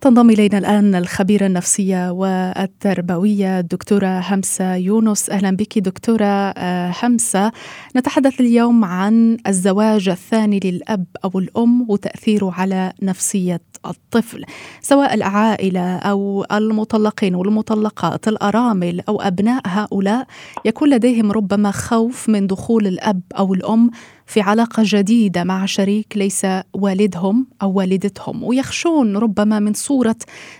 تنضم 0.02 0.30
إلينا 0.30 0.58
الآن 0.58 0.96
الخبيرة 0.96 1.46
النفسية 1.46 2.12
والتربوية 2.12 3.60
الدكتورة 3.60 4.20
همسة 4.20 4.76
يونس. 4.76 5.30
أهلا 5.30 5.52
بك 5.56 5.80
دكتورة 5.80 6.26
آه، 6.26 6.94
همسة. 7.04 7.52
نتحدث 7.96 8.40
اليوم 8.42 8.86
عن 8.86 9.38
الزواج 9.48 10.10
الثاني 10.10 10.60
للأب 10.64 11.06
أو 11.26 11.40
الأم 11.40 11.92
وتأثيره 11.92 12.52
على 12.52 12.94
نفسية 13.02 13.62
الطفل 13.86 14.46
سواء 14.82 15.14
العائلة 15.14 15.98
أو 15.98 16.46
المطلقين 16.52 17.36
والمطلقات 17.36 18.28
الأرامل 18.28 19.02
أو 19.10 19.22
أبناء 19.22 19.62
هؤلاء. 19.66 20.28
يكون 20.66 20.90
لديهم 20.90 21.32
ربما 21.32 21.72
خوف 21.72 22.30
من 22.30 22.48
دخول 22.48 22.88
الأب 22.88 23.22
أو 23.38 23.54
الأم. 23.54 23.92
في 24.32 24.42
علاقة 24.42 24.84
جديدة 24.86 25.44
مع 25.44 25.66
شريك 25.66 26.14
ليس 26.16 26.48
والدهم 26.74 27.48
أو 27.62 27.72
والدتهم 27.72 28.44
ويخشون 28.44 29.18
ربما 29.18 29.60
من 29.60 29.74
صورة 29.74 30.16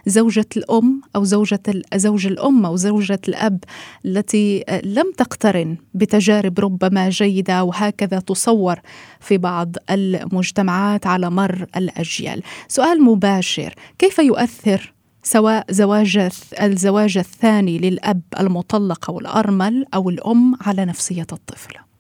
زوجة 0.06 0.46
الأم 0.58 1.02
أو 1.16 1.24
زوجة 1.24 1.62
زوج 1.96 2.28
الأم 2.28 2.66
أو 2.66 2.76
زوجة 2.76 3.20
الأب 3.28 3.64
التي 4.06 4.64
لم 4.84 5.14
تقترن 5.18 5.78
بتجارب 5.94 6.60
ربما 6.60 7.10
جيدة 7.10 7.64
وهكذا 7.64 8.20
تصور 8.20 8.80
في 9.20 9.38
بعض 9.38 9.76
المجتمعات 9.90 11.08
على 11.08 11.30
مر 11.30 11.66
الأجيال. 11.78 12.44
سؤال 12.68 13.04
مباشر 13.04 13.74
كيف 14.00 14.20
يؤثر 14.20 14.94
سواء 15.24 15.66
زواج 15.70 16.30
الزواج 16.62 17.18
الثاني 17.18 17.78
للأب 17.78 18.22
المطلق 18.40 19.10
أو 19.10 19.20
الأرمل 19.20 19.86
أو 19.94 20.10
الأم 20.10 20.56
على 20.62 20.86
نفسية 20.86 21.28
الطفل؟ 21.32 21.91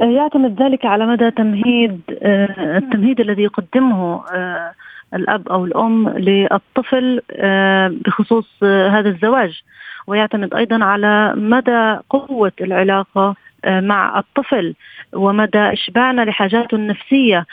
يعتمد 0.00 0.62
ذلك 0.62 0.86
على 0.86 1.06
مدى 1.06 1.30
تمهيد 1.30 2.00
آه، 2.22 2.78
التمهيد 2.78 3.20
الذي 3.20 3.42
يقدمه 3.42 4.24
آه، 4.32 4.72
الأب 5.14 5.48
أو 5.48 5.64
الأم 5.64 6.08
للطفل 6.08 7.20
آه، 7.30 7.88
بخصوص 7.88 8.64
هذا 8.64 9.08
الزواج. 9.08 9.62
ويعتمد 10.06 10.54
أيضا 10.54 10.84
على 10.84 11.32
مدى 11.36 11.96
قوة 12.10 12.52
العلاقة 12.60 13.34
مع 13.66 14.18
الطفل 14.18 14.74
ومدى 15.12 15.58
إشباعنا 15.58 16.22
لحاجاته 16.22 16.74
النفسية 16.74 17.46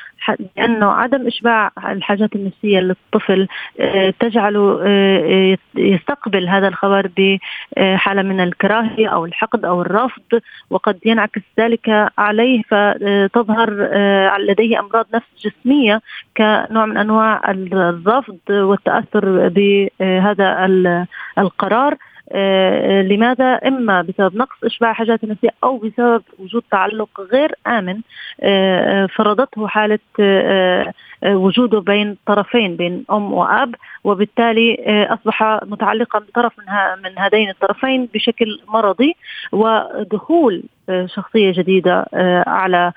لأنه 0.58 0.92
عدم 0.92 1.28
إشباع 1.28 1.72
الحاجات 1.88 2.36
النفسية 2.36 2.80
للطفل 2.80 3.48
آه، 3.80 4.14
تجعله 4.20 4.80
آه، 4.84 5.58
يستقبل 5.76 6.48
هذا 6.48 6.68
الخبر 6.68 7.10
بحالة 7.18 8.22
من 8.22 8.40
الكراهية 8.40 9.08
أو 9.08 9.26
الحقد 9.26 9.66
أو 9.66 9.82
الرفض 9.82 10.42
وقد 10.70 11.00
ينعكس 11.06 11.42
ذلك 11.60 12.12
عليه 12.18 12.62
فتظهر 12.62 13.90
آه، 13.94 14.38
لديه 14.38 14.80
أمراض 14.80 15.06
نفس 15.14 15.28
جسمية 15.40 16.02
كنوع 16.38 16.86
من 16.86 16.98
أنواع 16.98 17.42
الرفض 17.52 18.38
والتأثر 18.50 19.48
بهذا 19.48 20.68
القرار. 21.38 21.94
آه، 21.94 21.98
لماذا؟ 23.02 23.54
إما 23.54 24.02
بسبب 24.02 24.36
نقص 24.36 24.64
إشباع 24.64 24.94
حاجات 24.94 25.24
النفسية 25.24 25.50
أو 25.64 25.78
بسبب 25.78 26.24
وجود 26.40 26.64
تعلق 26.72 27.22
غير 27.32 27.56
آمن 27.68 28.02
آه، 28.42 29.04
آه، 29.04 29.06
فرضته 29.06 29.68
حالة 29.68 30.00
وجوده 31.26 31.80
بين 31.80 32.18
طرفين 32.26 32.76
بين 32.76 33.06
أم 33.12 33.34
وأب 33.34 33.76
وبالتالي 34.04 34.78
أصبح 35.10 35.60
متعلقا 35.64 36.20
بطرف 36.20 36.54
من 36.60 36.66
من 37.04 37.20
هذين 37.20 37.50
الطرفين 37.50 38.10
بشكل 38.14 38.60
مرضي 38.68 39.16
ودخول 39.52 40.64
شخصية 41.06 41.52
جديدة 41.52 42.06
على 42.48 42.78
آه، 42.78 42.94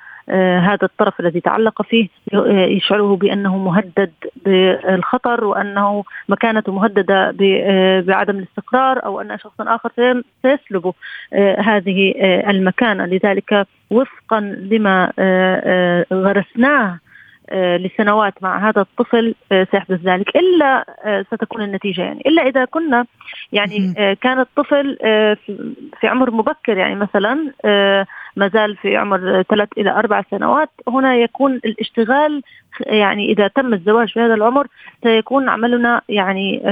هذا 0.59 0.85
الطرف 0.85 1.21
الذي 1.21 1.41
تعلق 1.41 1.83
فيه 1.83 2.09
آه، 2.35 2.67
يشعره 2.67 3.17
بأنه 3.17 3.57
مهدد 3.57 4.13
بالخطر 4.45 5.45
وأنه 5.45 6.05
مكانته 6.29 6.73
مهددة 6.73 7.35
آه، 7.43 8.01
بعدم 8.01 8.39
الاستقرار 8.39 9.05
أو 9.05 9.21
أن 9.21 9.39
شخص 9.39 9.61
آخر 9.61 10.23
سيسلب 10.43 10.93
هذه 11.59 12.15
المكانة. 12.51 13.07
لذلك 13.07 13.67
وفقا 13.91 14.41
لما 14.41 15.13
غرسناه 16.13 16.99
لسنوات 17.53 18.35
مع 18.43 18.69
هذا 18.69 18.81
الطفل 18.81 19.35
سيحدث 19.51 20.01
ذلك. 20.05 20.37
إلا 20.37 20.85
ستكون 21.35 21.63
النتيجة 21.63 22.03
يعني. 22.03 22.23
إلا 22.27 22.43
إذا 22.43 22.65
كنا 22.65 23.05
يعني 23.53 23.95
كان 24.21 24.41
الطفل 24.41 24.97
في 26.01 26.07
عمر 26.07 26.31
مبكر 26.31 26.77
يعني 26.77 26.95
مثلا 26.95 27.53
ما 28.37 28.49
زال 28.49 28.77
في 28.77 28.97
عمر 28.97 29.43
ثلاث 29.43 29.69
إلى 29.79 29.91
أربع 29.91 30.23
سنوات 30.31 30.71
هنا 30.89 31.17
يكون 31.17 31.55
الاشتغال 31.55 32.43
يعني 32.87 33.33
إذا 33.33 33.49
تم 33.49 33.75
الزواج 33.75 34.13
في 34.13 34.21
هذا 34.21 34.35
العمر 34.35 34.67
سيكون 35.03 35.49
عملنا 35.49 36.01
يعني 36.09 36.63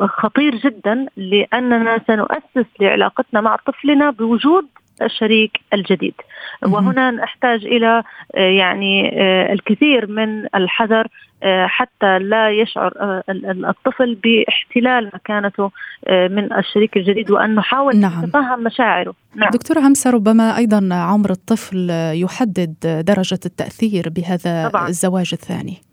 خطير 0.00 0.54
جدا 0.54 1.06
لأننا 1.16 1.98
سنؤسس 2.06 2.66
لعلاقتنا 2.80 3.40
مع 3.40 3.56
طفلنا 3.56 4.10
بوجود 4.10 4.66
الشريك 5.02 5.60
الجديد 5.72 6.14
وهنا 6.62 7.10
نحتاج 7.10 7.66
إلى 7.66 8.02
آه، 8.34 8.40
يعني 8.40 9.20
آه، 9.22 9.52
الكثير 9.52 10.10
من 10.10 10.46
الحذر 10.54 11.06
آه، 11.42 11.66
حتى 11.66 12.18
لا 12.18 12.50
يشعر 12.50 13.22
الطفل 13.68 14.14
باحتلال 14.14 15.10
مكانته 15.14 15.70
من 16.08 16.52
الشريك 16.52 16.96
الجديد 16.96 17.30
وأن 17.30 17.54
نحاول 17.54 17.96
نعم. 17.96 18.24
نتفهم 18.24 18.64
مشاعره 18.64 19.14
نعم. 19.34 19.50
دكتورة 19.50 19.80
همسة 19.80 20.10
ربما 20.10 20.56
أيضا 20.56 20.88
عمر 20.92 21.30
الطفل 21.30 21.90
يحدد 22.14 22.74
درجة 23.06 23.38
التأثير 23.46 24.08
بهذا 24.08 24.68
طبعا. 24.68 24.88
الزواج 24.88 25.30
الثاني 25.32 25.87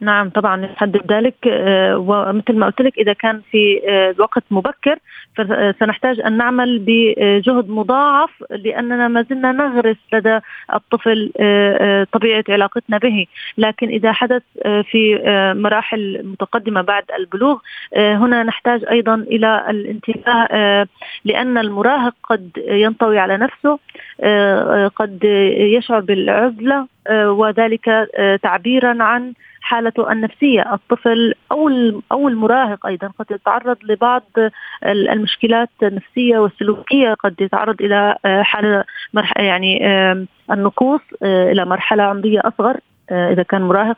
نعم 0.00 0.30
طبعا 0.30 0.64
يحدد 0.64 1.12
ذلك. 1.12 1.34
ومثل 1.96 2.56
ما 2.56 2.66
قلت 2.66 2.80
لك 2.80 2.98
إذا 2.98 3.12
كان 3.12 3.40
في 3.50 3.80
وقت 4.18 4.42
مبكر 4.50 4.98
فسنحتاج 5.36 6.20
أن 6.20 6.36
نعمل 6.36 6.78
بجهد 6.78 7.70
مضاعف 7.70 8.30
لأننا 8.50 9.08
ما 9.08 9.22
زلنا 9.22 9.52
نغرس 9.52 9.96
لدى 10.12 10.38
الطفل 10.74 11.32
طبيعة 12.12 12.44
علاقتنا 12.48 12.98
به، 12.98 13.26
لكن 13.58 13.88
إذا 13.88 14.12
حدث 14.12 14.42
في 14.90 15.20
مراحل 15.56 16.20
متقدمة 16.24 16.80
بعد 16.82 17.04
البلوغ 17.18 17.58
هنا 17.96 18.42
نحتاج 18.42 18.84
أيضا 18.90 19.14
إلى 19.14 19.66
الانتباه 19.70 20.86
لأن 21.24 21.58
المراهق 21.58 22.14
قد 22.24 22.50
ينطوي 22.68 23.18
على 23.18 23.36
نفسه 23.36 23.78
قد 24.88 25.24
يشعر 25.58 26.00
بالعزلة 26.00 26.86
وذلك 27.12 28.08
تعبيرا 28.42 29.02
عن 29.02 29.32
حالته 29.60 30.12
النفسية. 30.12 30.74
الطفل 30.74 31.34
أو 31.52 31.68
أو 32.12 32.28
المراهق 32.28 32.86
أيضا 32.86 33.10
قد 33.18 33.26
يتعرض 33.30 33.76
لبعض 33.82 34.22
المشكلات 34.86 35.70
النفسية 35.82 36.38
والسلوكية 36.38 37.14
قد 37.14 37.34
يتعرض 37.40 37.82
إلى 37.82 38.16
حاله 38.24 38.84
يعني 39.36 39.86
النقوص 40.50 41.00
إلى 41.22 41.64
مرحلة 41.64 42.02
عمرية 42.02 42.40
أصغر 42.44 42.76
إذا 43.10 43.42
كان 43.42 43.62
مراهق 43.62 43.96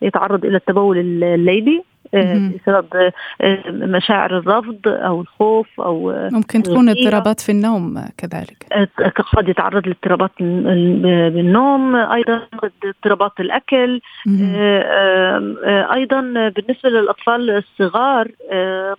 فيتعرض 0.00 0.44
إلى 0.44 0.56
التبول 0.56 0.98
الليلي 0.98 1.82
بسبب 2.14 3.12
آه، 3.40 3.62
مشاعر 3.70 4.38
الرفض 4.38 4.78
أو 4.86 5.20
الخوف 5.20 5.80
أو 5.80 6.28
ممكن 6.32 6.62
تكون 6.62 6.88
اضطرابات 6.88 7.40
في 7.40 7.52
النوم 7.52 8.04
كذلك. 8.18 8.66
آه، 8.72 8.88
قد 9.36 9.48
يتعرض 9.48 9.86
لاضطرابات 9.86 10.30
بالنوم 10.38 11.96
أيضا 11.96 12.36
قد 12.58 12.72
اضطرابات 12.84 13.32
الأكل. 13.40 14.00
آه، 14.28 15.94
أيضا 15.94 16.20
بالنسبة 16.48 16.90
للأطفال 16.90 17.50
الصغار 17.50 18.28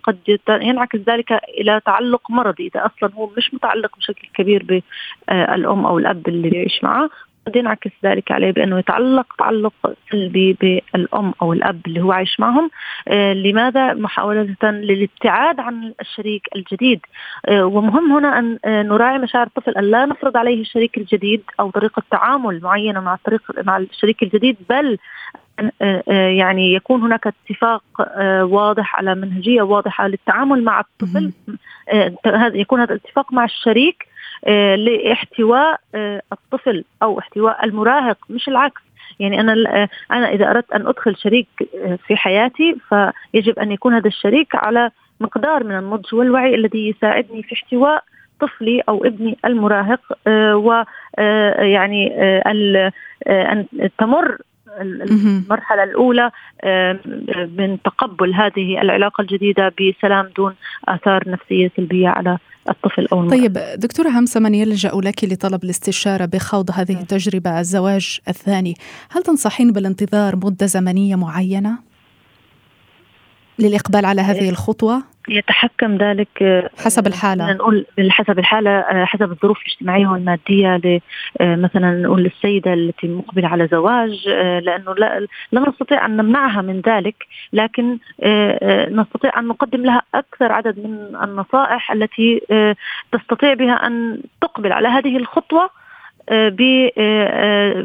قد 0.02 0.38
ينعكس 0.48 0.98
ذلك 1.08 1.32
إلى 1.32 1.80
تعلق 1.86 2.30
مرضي. 2.30 2.70
إذا 2.74 2.86
أصلا 2.86 3.10
هو 3.14 3.30
مش 3.36 3.54
متعلق 3.54 3.96
بشكل 3.96 4.28
كبير 4.34 4.82
بالام 5.28 5.86
أو 5.86 5.98
الأب 5.98 6.28
اللي 6.28 6.50
بيعيش 6.50 6.84
معه 6.84 7.10
قد 7.48 7.56
ينعكس 7.56 7.90
ذلك 8.04 8.32
عليه 8.32 8.50
بأنه 8.50 8.78
يتعلق 8.78 9.26
تعلق 9.38 9.72
سلبي 10.10 10.56
بالأم 10.60 11.34
أو 11.42 11.52
الأب 11.52 11.80
اللي 11.86 12.00
هو 12.00 12.12
عايش 12.12 12.40
معهم. 12.40 12.70
آه 13.08 13.32
لماذا؟ 13.32 13.94
محاولة 13.94 14.54
للابتعاد 14.62 15.60
عن 15.60 15.92
الشريك 16.00 16.48
الجديد. 16.56 17.00
آه 17.46 17.64
ومهم 17.64 18.12
هنا 18.12 18.38
أن 18.38 18.58
آه 18.64 18.82
نراعي 18.82 19.18
مشاعر 19.18 19.46
الطفل 19.46 19.72
أن 19.72 19.84
لا 19.84 20.06
نفرض 20.06 20.36
عليه 20.36 20.60
الشريك 20.60 20.98
الجديد 20.98 21.42
أو 21.60 21.70
طريقة 21.70 22.02
تعامل 22.10 22.60
معينة 22.62 23.00
مع 23.00 23.14
الطريق 23.14 23.42
مع 23.64 23.76
الشريك 23.76 24.22
الجديد 24.22 24.56
بل 24.70 24.98
يعني 26.08 26.74
يكون 26.74 27.02
هناك 27.02 27.26
اتفاق 27.26 27.82
واضح 28.44 28.96
على 28.96 29.14
منهجية 29.14 29.62
واضحة 29.62 30.08
للتعامل 30.08 30.64
مع 30.64 30.80
الطفل. 30.80 31.32
يكون 32.54 32.80
هذا 32.80 32.92
الاتفاق 32.94 33.32
مع 33.32 33.44
الشريك. 33.44 34.08
لاحتواء 34.76 35.80
الطفل 36.32 36.84
أو 37.02 37.18
احتواء 37.18 37.64
المراهق 37.64 38.18
مش 38.30 38.48
العكس. 38.48 38.82
يعني 39.20 39.40
أنا 39.40 39.52
أنا 40.10 40.32
إذا 40.32 40.50
أردت 40.50 40.72
أن 40.72 40.86
أدخل 40.86 41.16
شريك 41.16 41.48
في 42.06 42.16
حياتي 42.16 42.76
فيجب 42.88 43.58
أن 43.58 43.72
يكون 43.72 43.94
هذا 43.94 44.08
الشريك 44.08 44.54
على 44.54 44.90
مقدار 45.20 45.64
من 45.64 45.78
النضج 45.78 46.14
والوعي 46.14 46.54
الذي 46.54 46.88
يساعدني 46.88 47.42
في 47.42 47.54
احتواء 47.54 48.02
طفلي 48.40 48.82
أو 48.88 49.04
ابني 49.04 49.38
المراهق 49.44 50.00
ويعني 50.54 52.12
أن 52.46 53.66
تمر 53.98 54.36
المرحلة 54.80 55.82
الأولى 55.82 56.30
من 57.58 57.78
تقبل 57.84 58.34
هذه 58.34 58.80
العلاقة 58.82 59.22
الجديدة 59.22 59.72
بسلام 59.80 60.30
دون 60.36 60.54
آثار 60.88 61.28
نفسية 61.28 61.70
سلبية 61.76 62.08
على 62.08 62.38
الطفل 62.70 63.06
أو 63.12 63.20
المرأة. 63.20 63.36
طيب 63.38 63.52
دكتوره 63.76 64.08
همسة 64.08 64.40
من 64.40 64.54
يلجأ 64.54 64.90
لك 64.94 65.24
لطلب 65.24 65.64
الاستشارة 65.64 66.24
بخوض 66.24 66.70
هذه. 66.70 66.92
التجربة 66.92 67.60
الزواج 67.60 68.20
الثاني 68.28 68.74
هل 69.10 69.22
تنصحين 69.22 69.72
بالانتظار 69.72 70.36
مدة 70.36 70.66
زمنية 70.66 71.16
معينة 71.16 71.78
للإقبال 73.58 74.04
على 74.04 74.22
هذه 74.22 74.40
إيه. 74.40 74.50
يتحكم 75.28 75.96
ذلك 75.96 76.42
آه، 76.42 76.70
حسب 76.78 77.06
الحالة. 77.06 77.52
نقول 77.52 77.86
حسب 78.08 78.38
الحالة 78.38 78.70
آه، 78.70 79.04
حسب 79.04 79.30
الظروف 79.30 79.58
الاجتماعية 79.62 80.06
والمادية 80.06 81.00
آه، 81.40 81.56
مثلا 81.56 82.02
نقول 82.02 82.22
للسيدة 82.22 82.74
التي 82.74 83.08
مقبلة 83.08 83.48
على 83.48 83.66
زواج 83.66 84.28
لأنه 84.62 84.94
لا, 84.94 85.26
لا 85.52 85.68
نستطيع 85.68 86.06
أن 86.06 86.16
نمنعها 86.16 86.62
من 86.62 86.80
ذلك 86.80 87.26
لكن 87.52 87.98
نستطيع 88.90 89.38
أن 89.38 89.46
نقدم 89.48 89.82
لها 89.84 90.02
أكثر 90.14 90.52
عدد 90.52 90.78
من 90.78 91.16
النصائح 91.22 91.92
التي 91.92 92.40
تستطيع 93.12 93.54
بها 93.54 93.86
أن 93.86 94.22
تقبل 94.40 94.72
على 94.72 94.88
هذه 94.88 95.16
الخطوة 95.16 95.70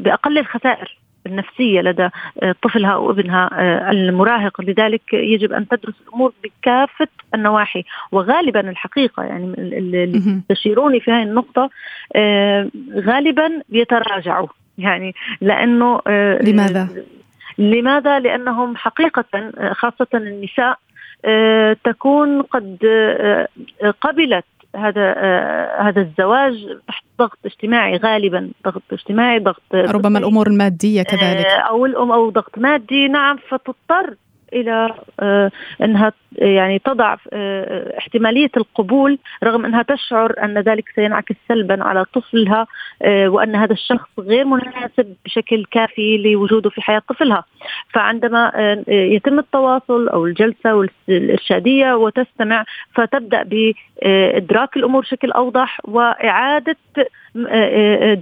بأقل 0.04 0.38
الخسائر. 0.38 1.03
النفسيه 1.26 1.82
لدى 1.82 2.10
آه، 2.44 2.56
طفلها 2.62 2.92
أو 2.92 3.12
ابنها 3.12 3.50
آه، 3.54 3.92
المراهق 3.92 4.62
لذلك 4.62 5.14
يجب 5.14 5.54
أن 5.54 5.68
تدرس 5.68 5.94
الأمور 6.08 6.34
بكافة 6.44 7.08
النواحي 7.36 7.84
وغالبا 8.12 8.70
الحقيقة 8.70 9.24
يعني 9.24 9.46
اللي 9.58 10.42
تشيروني 10.50 11.00
في 11.00 11.12
هذه 11.12 11.24
النقطة 11.24 11.70
آه، 12.16 12.70
غالبا 12.94 13.62
بيتراجعوا 13.70 14.48
يعني 14.78 15.16
لأنه 15.42 16.02
لماذا؟ 16.42 16.90
لماذا؟ 17.58 18.20
لأنهم 18.20 18.76
حقيقة 18.76 19.52
خاصة 19.72 20.08
النساء 20.14 20.78
تكون 21.84 22.42
قد 22.42 22.78
قبلت 24.02 24.46
هذا 24.76 25.14
آه 25.18 25.82
هذا 25.82 26.02
الزواج 26.02 26.54
تحت 26.88 27.04
ضغط 27.20 27.38
اجتماعي 27.46 27.98
غالبا 27.98 28.52
ضغط 28.66 28.82
اجتماعي 28.92 29.40
ضغط 29.40 29.62
ربما 29.74 30.20
الأمور 30.20 30.48
المادية 30.48 31.04
كذلك. 31.04 31.46
آه 31.46 31.60
أو 31.60 31.86
الام 31.86 32.12
أو 32.12 32.30
ضغط 32.30 32.58
مادي 32.58 33.08
نعم 33.08 33.38
فتضطر 33.50 34.16
إلى 34.54 34.94
آه، 35.20 35.52
إنها 35.84 36.12
يعني 36.36 36.80
تضع 36.80 37.16
آه، 37.34 37.98
احتمالية 37.98 38.52
القبول 38.58 39.18
رغم 39.44 39.66
إنها 39.66 39.84
تشعر 39.84 40.34
أن 40.44 40.58
ذلك 40.58 40.90
سينعكس 40.96 41.36
سلبا 41.48 41.84
على 41.84 42.06
طفلها 42.06 42.68
آه، 43.02 43.30
وأن 43.30 43.56
هذا 43.56 43.74
الشخص 43.74 44.10
غير 44.20 44.46
مناسب 44.46 45.16
بشكل 45.26 45.66
كافي 45.72 46.18
لوجوده 46.18 46.70
في 46.70 46.82
حياة 46.82 47.02
طفلها. 47.10 47.44
فعندما 47.90 48.52
يتم 48.88 49.40
التواصل 49.40 50.08
أو 50.08 50.26
الجلسة 50.26 50.88
الارشاديه 51.10 51.94
وتستمع 51.94 52.66
فتبدأ 52.96 53.44
بإدراك 53.44 54.78
الأمور 54.78 55.02
بشكل 55.02 55.32
أوضح 55.32 55.80
وإعادة 55.84 56.76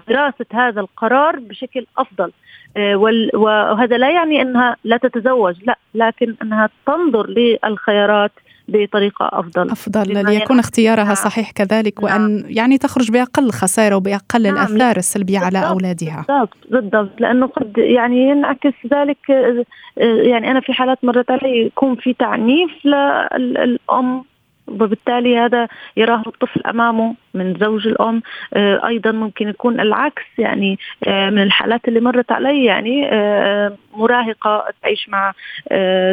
دراسة 0.07 0.45
هذا 0.53 0.81
القرار 0.81 1.39
بشكل 1.39 1.85
أفضل 1.97 2.31
آه، 2.77 2.95
وهذا 3.33 3.97
لا 3.97 4.11
يعني 4.11 4.41
أنها 4.41 4.75
لا 4.83 4.97
تتزوج 4.97 5.55
لا 5.65 5.77
لكن 5.95 6.35
أنها 6.41 6.69
تنظر 6.85 7.29
للخيارات 7.29 8.31
بطريقة 8.67 9.29
أفضل 9.33 9.71
أفضل 9.71 10.25
ليكون 10.25 10.59
اختيارها 10.59 11.03
نعم. 11.03 11.15
صحيح 11.15 11.51
كذلك 11.51 12.03
نعم. 12.03 12.21
وأن 12.21 12.45
يعني 12.47 12.77
تخرج 12.77 13.11
بأقل 13.11 13.51
خسارة 13.51 13.95
وبأقل 13.95 14.43
نعم. 14.43 14.53
الآثار 14.53 14.97
السلبية 14.97 15.39
على 15.39 15.67
أولادها 15.67 16.25
بالضبط 16.27 16.57
بالضبط 16.69 17.21
لأنه 17.21 17.47
قد 17.47 17.77
يعني 17.77 18.29
ينعكس 18.29 18.73
ذلك 18.93 19.31
آه، 19.31 19.65
يعني 20.03 20.51
أنا 20.51 20.59
في 20.59 20.73
حالات 20.73 20.97
مرت 21.03 21.31
علي 21.31 21.65
يكون 21.65 21.95
في 21.95 22.13
تعنيف 22.13 22.85
للأم 22.85 24.23
وبالتالي 24.71 25.37
هذا 25.37 25.67
يراه 25.97 26.23
الطفل 26.27 26.61
أمامه 26.65 27.15
من 27.33 27.57
زوج 27.59 27.87
الأم. 27.87 28.21
آه، 28.53 28.87
أيضا 28.87 29.11
ممكن 29.11 29.47
يكون 29.47 29.79
العكس 29.79 30.23
يعني 30.37 30.79
آه، 31.07 31.29
من 31.29 31.43
الحالات 31.43 31.87
اللي 31.87 31.99
مرت 31.99 32.31
علي 32.31 32.65
يعني 32.65 33.09
آه، 33.11 33.77
مراهقة 33.93 34.65
تعيش 34.81 35.09
مع 35.09 35.33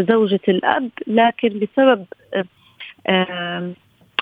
زوجة 0.08 0.40
الأب. 0.48 0.90
لكن 1.06 1.48
بسبب 1.48 2.04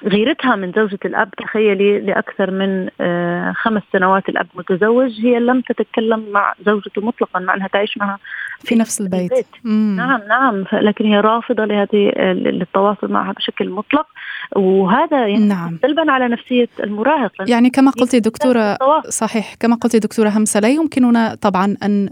غيرتها 0.05 0.57
من 0.57 0.73
زوجة 0.73 0.99
الأب 1.05 1.31
تخيلي 1.31 2.01
لأكثر 2.01 2.51
من 2.51 2.89
آه، 3.01 3.53
خمس 3.53 3.83
سنوات 3.93 4.29
الأب 4.29 4.47
متزوج 4.55 5.21
هي 5.21 5.39
لم 5.39 5.61
تتكلم 5.61 6.25
مع 6.33 6.55
زوجته 6.67 7.03
مطلقا 7.03 7.41
مع 7.41 7.55
أنها 7.55 7.69
تعيش 7.69 7.99
معها 7.99 8.19
في, 8.61 8.67
في 8.67 8.75
نفس 8.75 9.01
البيت, 9.01 9.33
البيت. 9.33 9.47
نعم 9.97 10.21
نعم 10.29 10.65
لكن 10.73 11.05
هي 11.05 11.21
رافضة 11.21 11.65
لهذه 11.65 12.13
للتواصل 12.33 13.13
معها 13.13 13.33
بشكل 13.33 13.71
مطلق. 13.71 14.07
وهذا 14.57 15.27
يعني 15.27 15.39
نعم. 15.39 15.79
سلبا 15.83 16.13
على 16.13 16.29
نفسية 16.29 16.69
المراهق. 16.81 17.33
يعني 17.49 17.71
كما 17.71 17.91
قلتي 17.91 18.21
دكتورة 18.21 18.79
صحيح. 19.09 19.55
كما 19.61 19.77
قلتي 19.77 19.99
دكتورة 19.99 20.29
همسة 20.29 20.61
لا 20.61 20.69
يمكننا 20.69 21.35
طبعا 21.35 21.77
أن, 21.83 22.09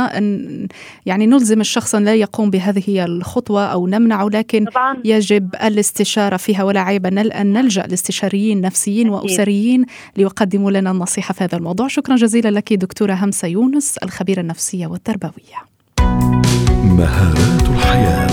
أن 0.00 0.68
يعني 1.06 1.26
نلزم 1.26 1.60
الشخص 1.60 1.94
لا 1.94 2.14
يقوم 2.14 2.50
بهذه 2.50 3.04
الخطوة 3.04 3.64
أو 3.64 3.86
نمنعه 3.86 4.28
لكن 4.28 4.64
طبعا. 4.64 4.96
يجب 5.04 5.54
الاستشارة 5.64 6.36
فيها 6.36 6.64
ولا 6.64 6.80
عيب 6.80 7.06
أن 7.06 7.52
نلجأ 7.52 7.82
لاستشاريين 7.82 8.60
نفسيين 8.60 9.08
وأسريين 9.08 9.84
ليقدموا 10.16 10.70
لنا 10.70 10.90
النصيحة 10.90 11.34
في 11.34 11.44
هذا 11.44 11.58
الموضوع. 11.58 11.88
شكرا 11.88 12.16
جزيلا 12.16 12.48
لك 12.48 12.72
دكتورة 12.72 13.12
همسة 13.12 13.48
يونس 13.48 13.98
الخبيرة 13.98 14.40
النفسية 14.40 14.86
والتربوية. 14.86 15.72
مهارات 16.84 17.68
الحياة. 17.68 18.31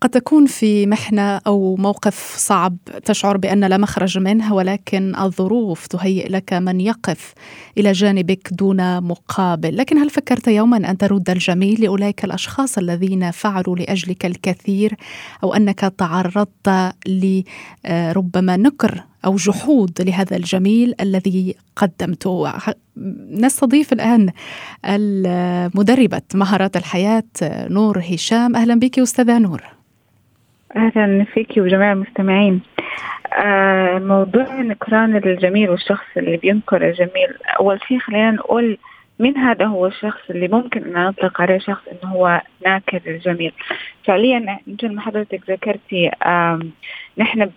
قد 0.00 0.10
تكون 0.10 0.46
في 0.46 0.86
محنة 0.86 1.22
أو 1.22 1.76
موقف 1.76 2.34
صعب 2.36 2.76
تشعر 3.04 3.36
بأن 3.36 3.64
لا 3.64 3.76
مخرج 3.76 4.18
منه 4.18 4.54
ولكن 4.54 5.16
الظروف 5.16 5.86
تهيئ 5.86 6.28
لك 6.28 6.52
من 6.52 6.80
يقف 6.80 7.34
إلى 7.78 7.92
جانبك 7.92 8.48
دون 8.52 9.02
مقابل، 9.02 9.76
لكن 9.76 9.98
هل 9.98 10.10
فكرت 10.10 10.48
يوما 10.48 10.76
أن 10.76 10.98
ترد 10.98 11.30
الجميل 11.30 11.80
لأولئك 11.80 12.24
الأشخاص 12.24 12.78
الذين 12.78 13.30
فعلوا 13.30 13.76
لأجلك 13.76 14.26
الكثير 14.26 14.94
أو 15.42 15.54
أنك 15.54 15.80
تعرضت 15.80 16.94
لربما 17.06 18.56
نكر 18.56 19.04
أو 19.24 19.36
جحود 19.36 20.02
لهذا 20.02 20.36
الجميل 20.36 20.94
الذي 21.00 21.54
قدمته؟ 21.76 22.52
نستضيف 23.30 23.92
الآن 23.92 24.30
المدربة 24.84 26.22
مهارات 26.34 26.76
الحياة 26.76 27.24
نور 27.42 27.98
هشام. 27.98 28.56
أهلا 28.56 28.74
بك 28.74 28.98
أستاذة 28.98 29.38
نور. 29.38 29.78
أهلا 30.76 31.24
فيك 31.24 31.52
وجميع 31.56 31.92
المستمعين. 31.92 32.60
آه 33.32 33.98
موضوع 33.98 34.60
نكران 34.60 35.16
الجميل 35.16 35.70
والشخص 35.70 36.04
اللي 36.16 36.36
بينكر 36.36 36.88
الجميل. 36.88 37.34
أول 37.60 37.80
شيء 37.88 37.98
خلينا 37.98 38.30
نقول 38.30 38.78
من 39.18 39.36
هذا 39.36 39.66
هو 39.66 39.86
الشخص 39.86 40.30
اللي 40.30 40.48
ممكن 40.48 40.96
أن 40.96 41.04
نطلق 41.04 41.40
عليه 41.40 41.58
شخص 41.58 41.82
أنه 41.88 42.12
هو 42.12 42.40
ناكر 42.66 43.00
الجميل؟ 43.06 43.52
فعليا 44.04 44.58
مثل 44.66 44.94
ما 44.94 45.00
حضرتك 45.00 45.50
ذكرتي 45.50 46.10
نحن 47.18 47.50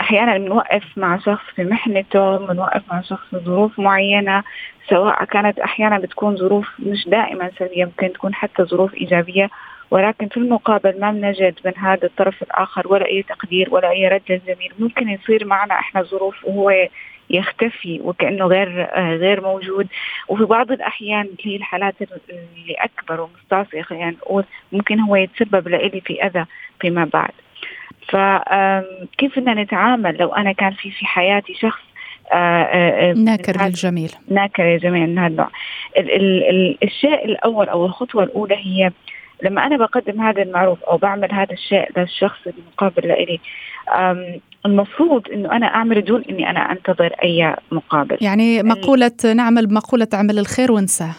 أحيانا 0.00 0.38
بنوقف 0.38 0.82
مع 0.96 1.18
شخص 1.18 1.44
في 1.54 1.64
محنته 1.64 2.36
بنوقف 2.46 2.82
مع 2.92 3.00
شخص 3.00 3.26
في 3.30 3.36
ظروف 3.38 3.78
معينة 3.78 4.42
سواء 4.88 5.24
كانت 5.24 5.58
أحيانا 5.58 5.98
بتكون 5.98 6.36
ظروف 6.36 6.68
مش 6.78 7.08
دائما 7.08 7.50
سلبية 7.58 7.84
ممكن 7.84 8.12
تكون 8.12 8.34
حتى 8.34 8.62
ظروف 8.64 8.94
إيجابية. 8.94 9.50
ولكن 9.90 10.28
في 10.28 10.36
المقابل 10.36 11.00
ما 11.00 11.10
بنجد 11.10 11.54
من 11.64 11.72
هذا 11.76 12.06
الطرف 12.06 12.42
الآخر 12.42 12.92
ولا 12.92 13.06
أي 13.06 13.22
تقدير 13.22 13.74
ولا 13.74 13.90
أي 13.90 14.08
رد 14.08 14.22
للزميل 14.30 14.72
ممكن 14.78 15.08
يصير 15.08 15.44
معنا 15.44 15.74
إحنا 15.74 16.02
ظروف 16.02 16.44
وهو 16.44 16.88
يختفي 17.30 18.00
وكأنه 18.04 18.46
غير 18.46 18.82
آه، 18.82 19.16
غير 19.16 19.40
موجود. 19.40 19.86
وفي 20.28 20.44
بعض 20.44 20.72
الأحيان 20.72 21.20
اللي 21.20 21.52
هي 21.52 21.56
الحالات 21.56 21.94
اللي 22.02 22.74
أكبر 22.78 23.20
ومستعصيه 23.20 23.82
خلينا 23.82 24.10
نقول 24.10 24.44
ممكن 24.72 25.00
هو 25.00 25.16
يتسبب 25.16 25.68
لإلي 25.68 26.00
في 26.00 26.26
أذى 26.26 26.44
فيما 26.80 27.10
بعد. 27.12 27.30
فكيف 28.08 29.38
بدنا 29.38 29.62
نتعامل 29.62 30.16
لو 30.16 30.32
أنا 30.32 30.52
كان 30.52 30.72
في 30.72 30.90
في 30.90 31.06
حياتي 31.06 31.54
شخص 31.54 31.82
آه، 32.32 32.62
آه، 32.62 33.12
ناكر 33.12 33.64
للجميل. 33.64 34.10
ناكر 34.28 34.62
للجميل 34.62 35.06
من 35.06 35.18
هذا 35.18 35.26
النوع. 35.26 35.50
الشيء 36.82 37.24
الأول 37.24 37.68
أو 37.68 37.86
الخطوة 37.86 38.24
الأولى 38.24 38.56
هي 38.56 38.90
لما 39.42 39.66
أنا 39.66 39.76
بقدم 39.76 40.20
هذا 40.20 40.42
المعروف 40.42 40.82
أو 40.82 40.96
بعمل 40.96 41.32
هذا 41.32 41.52
الشيء 41.52 41.88
للشخص 41.96 42.38
المقابل 42.46 43.08
لإلي 43.08 43.40
المفروض 44.66 45.30
إنه 45.32 45.52
أنا 45.52 45.66
أعمل 45.66 46.04
دون 46.04 46.24
إني 46.30 46.50
أنا 46.50 46.72
أنتظر 46.72 47.12
أي 47.22 47.56
مقابل. 47.72 48.18
يعني 48.20 48.62
مقولة 48.62 49.12
نعمل 49.34 49.74
مقولة 49.74 50.08
اعمل 50.14 50.38
الخير 50.38 50.72
وانساه. 50.72 51.14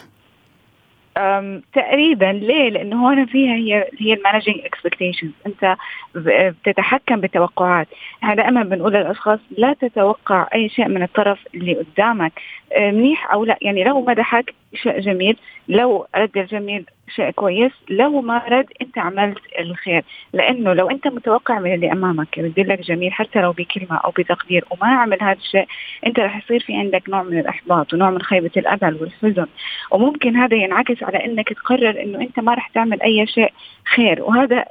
تقريبا 1.72 2.24
ليه؟ 2.24 2.70
لأنه 2.70 3.08
هون 3.08 3.26
فيها 3.26 3.54
هي 3.54 3.88
هي 3.98 4.12
ال 4.12 4.17
managing 4.17 4.56
expectations، 4.64 5.30
أنت 5.46 5.76
بتتحكم 6.14 7.20
بالتوقعات، 7.20 7.88
إحنا 8.22 8.34
دائما 8.34 8.62
بنقول 8.62 8.92
للأشخاص 8.92 9.38
لا 9.58 9.72
تتوقع 9.72 10.48
أي 10.54 10.68
شيء 10.68 10.88
من 10.88 11.02
الطرف 11.02 11.38
اللي 11.54 11.74
قدامك. 11.74 12.32
منيح 12.78 13.32
أو 13.32 13.44
لا، 13.44 13.58
يعني 13.62 13.84
لو 13.84 14.04
مدحك 14.04 14.54
شيء 14.74 15.00
جميل، 15.00 15.36
لو 15.68 16.06
رد 16.16 16.38
الجميل 16.38 16.84
شيء 17.08 17.30
كويس. 17.30 17.72
لو 17.90 18.20
ما 18.20 18.42
رد 18.48 18.66
أنت 18.82 18.98
عملت 18.98 19.38
الخير. 19.58 20.04
لأنه 20.32 20.72
لو 20.72 20.90
أنت 20.90 21.08
متوقع 21.08 21.58
من 21.58 21.74
اللي 21.74 21.92
أمامك 21.92 22.38
يرد 22.38 22.60
لك 22.60 22.80
جميل 22.80 23.12
حتى 23.12 23.40
لو 23.40 23.52
بكلمة 23.52 23.96
أو 23.96 24.10
بتقدير 24.10 24.64
وما 24.70 24.86
عمل 24.86 25.22
هذا 25.22 25.38
الشيء 25.38 25.66
أنت 26.06 26.20
رح 26.20 26.36
يصير 26.36 26.60
في 26.60 26.74
عندك 26.76 27.08
نوع 27.08 27.22
من 27.22 27.38
الإحباط 27.38 27.94
ونوع 27.94 28.10
من 28.10 28.22
خيبة 28.22 28.50
الامل 28.56 28.96
والحزن. 29.00 29.46
وممكن 29.90 30.36
هذا 30.36 30.56
ينعكس 30.56 31.02
على 31.02 31.24
إنك 31.24 31.48
تقرر 31.48 32.02
إنه 32.02 32.20
أنت 32.20 32.40
ما 32.40 32.54
رح 32.54 32.68
تعمل 32.68 33.02
أي 33.02 33.26
شيء 33.26 33.52
خير. 33.94 34.22
وهذا 34.22 34.64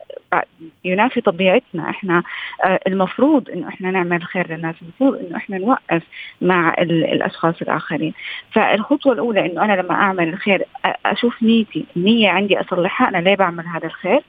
ينافي 0.85 1.21
طبيعتنا. 1.21 1.89
إحنا 1.89 2.23
آه، 2.63 2.79
المفروض 2.87 3.49
إنه 3.49 3.67
إحنا 3.67 3.91
نعمل 3.91 4.23
خير 4.23 4.53
للناس. 4.53 4.75
المفروض 4.81 5.25
إنه 5.25 5.37
إحنا 5.37 5.57
نوقف 5.57 6.03
مع 6.41 6.73
الأشخاص 6.79 7.61
الآخرين. 7.61 8.13
فالخطوة 8.51 9.13
الأولى 9.13 9.45
إنه 9.45 9.65
أنا 9.65 9.81
لما 9.81 9.93
أعمل 9.93 10.29
الخير 10.29 10.65
أشوف 11.05 11.43
نيتي 11.43 11.85
النية 11.97 12.26
عندي 12.29 12.61
أصلحها 12.61 13.09
أنا 13.09 13.17
ليه 13.17 13.35
بعمل 13.35 13.67
هذا 13.67 13.85
الخير 13.85 14.21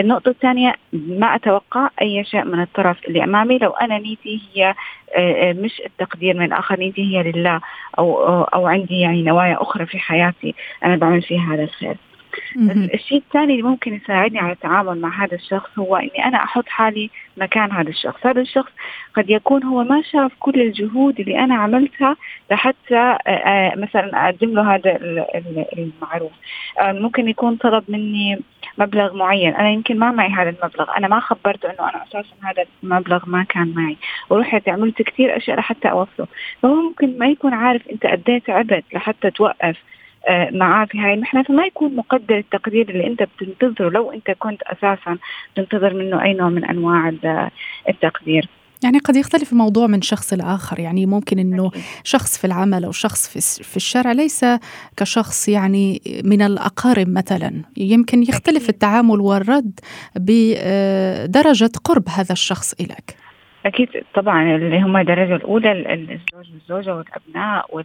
النقطة 0.00 0.28
الثانية 0.28 0.74
ما 0.92 1.34
أتوقع 1.34 1.90
أي 2.02 2.24
شيء 2.24 2.44
من 2.44 2.62
الطرف 2.62 3.04
اللي 3.08 3.24
أمامي 3.24 3.58
لو 3.58 3.70
أنا 3.70 3.98
نيتي 3.98 4.40
هي 4.54 4.74
آه، 5.16 5.52
مش 5.52 5.82
التقدير 5.86 6.36
من 6.36 6.44
الآخر 6.44 6.78
نيتي 6.78 7.02
هي 7.02 7.22
لله 7.22 7.60
أو 7.98 8.42
أو 8.42 8.66
عندي 8.66 9.00
يعني 9.00 9.22
نوايا 9.22 9.62
أخرى 9.62 9.86
في 9.86 9.98
حياتي 9.98 10.54
أنا 10.84 10.96
بعمل 10.96 11.22
فيها 11.22 11.54
هذا 11.54 11.62
الخير. 11.62 11.96
الشيء 12.94 13.18
الثاني 13.18 13.52
اللي 13.52 13.62
ممكن 13.62 13.94
يساعدني 13.94 14.38
على 14.38 14.52
التعامل 14.52 15.00
مع 15.00 15.24
هذا 15.24 15.34
الشخص 15.34 15.78
هو 15.78 15.96
إني 15.96 16.24
أنا 16.24 16.44
أحط 16.44 16.68
حالي 16.68 17.10
مكان 17.36 17.72
هذا 17.72 17.88
الشخص، 17.88 18.26
هذا 18.26 18.40
الشخص 18.40 18.72
قد 19.14 19.30
يكون 19.30 19.64
هو 19.64 19.84
ما 19.84 20.02
شاف 20.02 20.32
كل 20.38 20.60
الجهود 20.60 21.20
اللي 21.20 21.38
أنا 21.38 21.54
عملتها 21.54 22.16
لحتى 22.50 22.96
آه، 23.26 23.30
آه، 23.30 23.76
مثلا 23.76 24.24
أقدم 24.24 24.54
له 24.54 24.74
هذا 24.74 24.98
المعروف، 25.78 26.32
آه، 26.80 26.92
ممكن 26.92 27.28
يكون 27.28 27.56
طلب 27.56 27.84
مني 27.88 28.38
مبلغ 28.78 29.16
معين. 29.16 29.54
أنا 29.54 29.70
يمكن 29.70 29.98
ما 29.98 30.10
معي 30.10 30.28
هذا 30.28 30.50
المبلغ. 30.50 30.96
أنا 30.96 31.08
ما 31.08 31.20
خبرته 31.20 31.70
إنه 31.70 31.90
أنا 31.90 32.02
أساسا 32.02 32.34
هذا 32.42 32.64
المبلغ 32.84 33.22
ما 33.26 33.42
كان 33.42 33.74
معي. 33.74 33.96
ورحت 34.30 34.68
عملت 34.68 35.02
كثير 35.02 35.36
أشياء 35.36 35.58
لحتى 35.58 35.90
أوصله. 35.90 36.26
فهو 36.62 36.74
ممكن 36.74 37.18
ما 37.18 37.26
يكون 37.26 37.54
عارف 37.54 37.88
أنت 37.88 38.04
إيه 38.28 38.38
تعبت 38.38 38.84
لحتى 38.92 39.30
توقف 39.30 39.76
آه، 40.28 40.50
معاه 40.52 40.86
في 40.86 40.98
هاي 40.98 41.14
المحنه 41.14 41.42
فما 41.42 41.66
يكون 41.66 41.96
مقدر 41.96 42.38
التقدير 42.38 42.90
اللي 42.90 43.06
انت 43.06 43.22
بتنتظره 43.22 43.88
لو 43.88 44.12
انت 44.12 44.30
كنت 44.30 44.62
أساسا 44.62 45.18
تنتظر 45.56 45.94
منه 45.94 46.22
أي 46.22 46.34
نوع 46.34 46.48
من 46.48 46.64
أنواع 46.64 47.12
التقدير. 47.88 48.48
يعني 48.84 48.98
قد 48.98 49.16
يختلف 49.16 49.52
الموضوع 49.52 49.86
من 49.86 50.02
شخص 50.02 50.32
لآخر. 50.32 50.78
يعني 50.78 51.06
ممكن 51.06 51.38
أنه 51.38 51.70
شخص 52.04 52.38
في 52.38 52.46
العمل 52.46 52.84
أو 52.84 52.92
شخص 52.92 53.38
في 53.62 53.76
الشارع 53.76 54.12
ليس 54.12 54.44
كشخص 54.96 55.48
يعني 55.48 56.02
من 56.24 56.42
الأقارب 56.42 57.08
مثلا. 57.08 57.62
يمكن 57.76 58.22
يختلف 58.22 58.68
التعامل 58.68 59.20
والرد 59.20 59.80
بدرجة 60.16 61.70
قرب 61.84 62.08
هذا 62.08 62.32
الشخص 62.32 62.72
إليك. 62.72 63.25
أكيد 63.66 64.04
طبعا 64.14 64.56
اللي 64.56 64.78
هم 64.78 64.96
الدرجة 64.96 65.36
الأولى 65.36 65.72
الزوج 65.72 66.46
والزوجة 66.52 66.96
والأبناء 66.96 67.84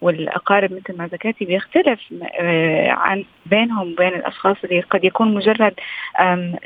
والأقارب 0.00 0.72
مثل 0.72 0.98
ما 0.98 1.06
ذكرتي 1.06 1.44
بيختلف 1.44 2.00
آه، 2.40 2.90
عن 2.90 3.24
بينهم 3.46 3.92
وبين 3.92 4.08
الأشخاص 4.08 4.56
اللي 4.64 4.80
قد 4.80 5.04
يكون 5.04 5.34
مجرد 5.34 5.74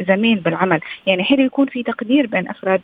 زميل 0.08 0.38
بالعمل. 0.38 0.80
يعني 1.06 1.24
حلو 1.24 1.44
يكون 1.44 1.66
في 1.66 1.82
تقدير 1.82 2.26
بين 2.26 2.48
أفراد 2.48 2.80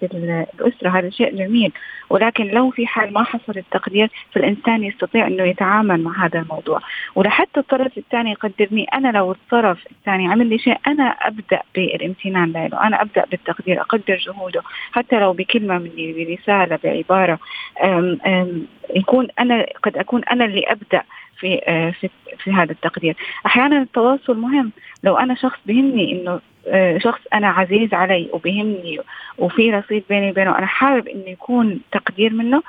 الأسرة 0.61 0.89
هذا 0.89 1.11
شيء 1.11 1.37
جميل. 1.37 1.73
ولكن 2.11 2.47
لو 2.47 2.71
في 2.71 2.87
حال 2.87 3.13
ما 3.13 3.25
حصل 3.25 3.53
التقدير 3.57 4.11
فالإنسان 4.33 4.85
يستطيع 4.85 5.27
أنه 5.27 5.43
يتعامل 5.43 6.03
مع 6.03 6.27
هذا 6.27 6.41
الموضوع. 6.41 6.81
ولحتى 7.15 7.61
الطرف 7.61 7.99
الثاني 7.99 8.31
يقدرني 8.31 8.85
أنا 8.85 9.09
لو 9.09 9.33
الطرف 9.33 9.87
الثاني 9.91 10.29
عمل 10.29 10.47
لي 10.47 10.59
شيء 10.59 10.77
أنا 10.87 11.05
أبدأ 11.05 11.61
بالامتنان 11.75 12.53
له 12.53 12.87
أنا 12.87 13.03
أبدأ 13.03 13.25
بالتقدير 13.31 13.81
أقدر 13.81 14.17
جهوده. 14.17 14.63
حتى 14.93 15.21
لو 15.21 15.33
بكلمه 15.33 15.60
كلمة 15.61 15.79
مني 15.79 16.13
برسالة 16.13 16.79
بعبارة. 16.85 17.39
أم 17.85 18.19
أم 18.27 18.67
يكون 18.97 19.29
أنا 19.39 19.67
قد 19.83 19.97
أكون 19.97 20.25
أنا 20.25 20.45
اللي 20.45 20.65
أبدأ 20.67 21.03
في 21.39 21.61
آه، 21.69 21.91
في 21.91 22.09
في 22.39 22.51
هذا 22.53 22.73
التقدير. 22.73 23.17
أحيانا 23.47 23.83
التواصل 23.83 24.37
مهم. 24.39 24.73
لو 25.05 25.17
أنا 25.17 25.35
شخص 25.35 25.59
بهمني 25.67 26.13
إنه 26.13 26.41
آه، 26.69 26.99
شخص 26.99 27.21
أنا 27.35 27.49
عزيز 27.49 27.95
علي 27.95 28.29
وبهمني 28.33 28.99
وفي 29.39 29.71
رصيد 29.71 30.05
بيني 30.09 30.31
وبينه 30.31 30.59
أنا 30.59 30.67
حابب 30.67 31.09
إنه 31.09 31.29
يكون 31.29 31.81
تقدير 31.93 32.33
منه 32.33 32.63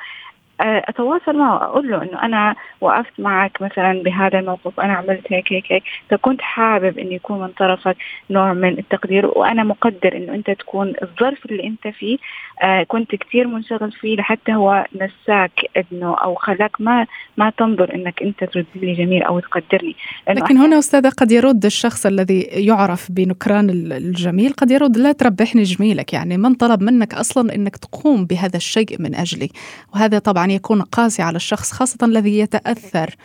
أتواصل 0.59 1.37
معه 1.37 1.63
أقول 1.63 1.91
له 1.91 2.03
إنه 2.03 2.23
أنا 2.23 2.55
وقفت 2.81 3.19
معك 3.19 3.61
مثلا 3.61 4.03
بهذا 4.03 4.39
الموقف 4.39 4.79
أنا 4.79 4.93
عملت 4.93 5.33
هيك 5.33 5.53
هيك 5.53 5.71
هيك 5.71 5.83
فكنت 6.09 6.41
حابب 6.41 6.99
إنه 6.99 7.13
يكون 7.13 7.39
من 7.39 7.47
طرفك 7.47 7.97
نوع 8.29 8.53
من 8.53 8.79
التقدير 8.79 9.25
وأنا 9.25 9.63
مقدر 9.63 10.17
إنه 10.17 10.35
أنت 10.35 10.51
تكون 10.51 10.93
الظرف 11.01 11.45
اللي 11.45 11.67
أنت 11.67 11.87
فيه. 11.95 12.17
آه 12.63 12.83
كنت 12.83 13.15
كثير 13.15 13.47
منشغل 13.47 13.91
فيه 13.91 14.15
لحتى 14.15 14.53
هو 14.53 14.85
نساك 14.95 15.51
إنه 15.77 16.15
أو 16.15 16.35
خلاك 16.35 16.81
ما 16.81 17.07
ما 17.37 17.49
تنظر 17.49 17.95
إنك 17.95 18.21
أنت 18.21 18.43
ترد 18.43 18.65
لي 18.75 18.93
جميل 18.93 19.23
أو 19.23 19.39
تقدرني. 19.39 19.95
لكن 20.29 20.57
هنا 20.57 20.79
أستاذة 20.79 21.09
قد 21.09 21.31
يرد 21.31 21.65
الشخص 21.65 22.05
الذي 22.05 22.41
يعرف 22.41 23.11
بنكران 23.11 23.69
الجميل 23.69 24.53
قد 24.53 24.71
يرد 24.71 24.97
لا 24.97 25.11
تربحني 25.11 25.63
جميلك 25.63 26.13
يعني 26.13 26.37
من 26.37 26.53
طلب 26.53 26.83
منك 26.83 27.13
أصلا 27.13 27.55
إنك 27.55 27.77
تقوم 27.77 28.25
بهذا 28.25 28.57
الشيء 28.57 28.95
من 28.99 29.15
أجلي؟ 29.15 29.49
وهذا 29.93 30.19
طبعا 30.19 30.50
يكون 30.55 30.81
قاسي 30.81 31.21
على 31.21 31.35
الشخص 31.35 31.71
خاصة 31.71 31.97
الذي 32.03 32.39
يتأثر 32.39 33.15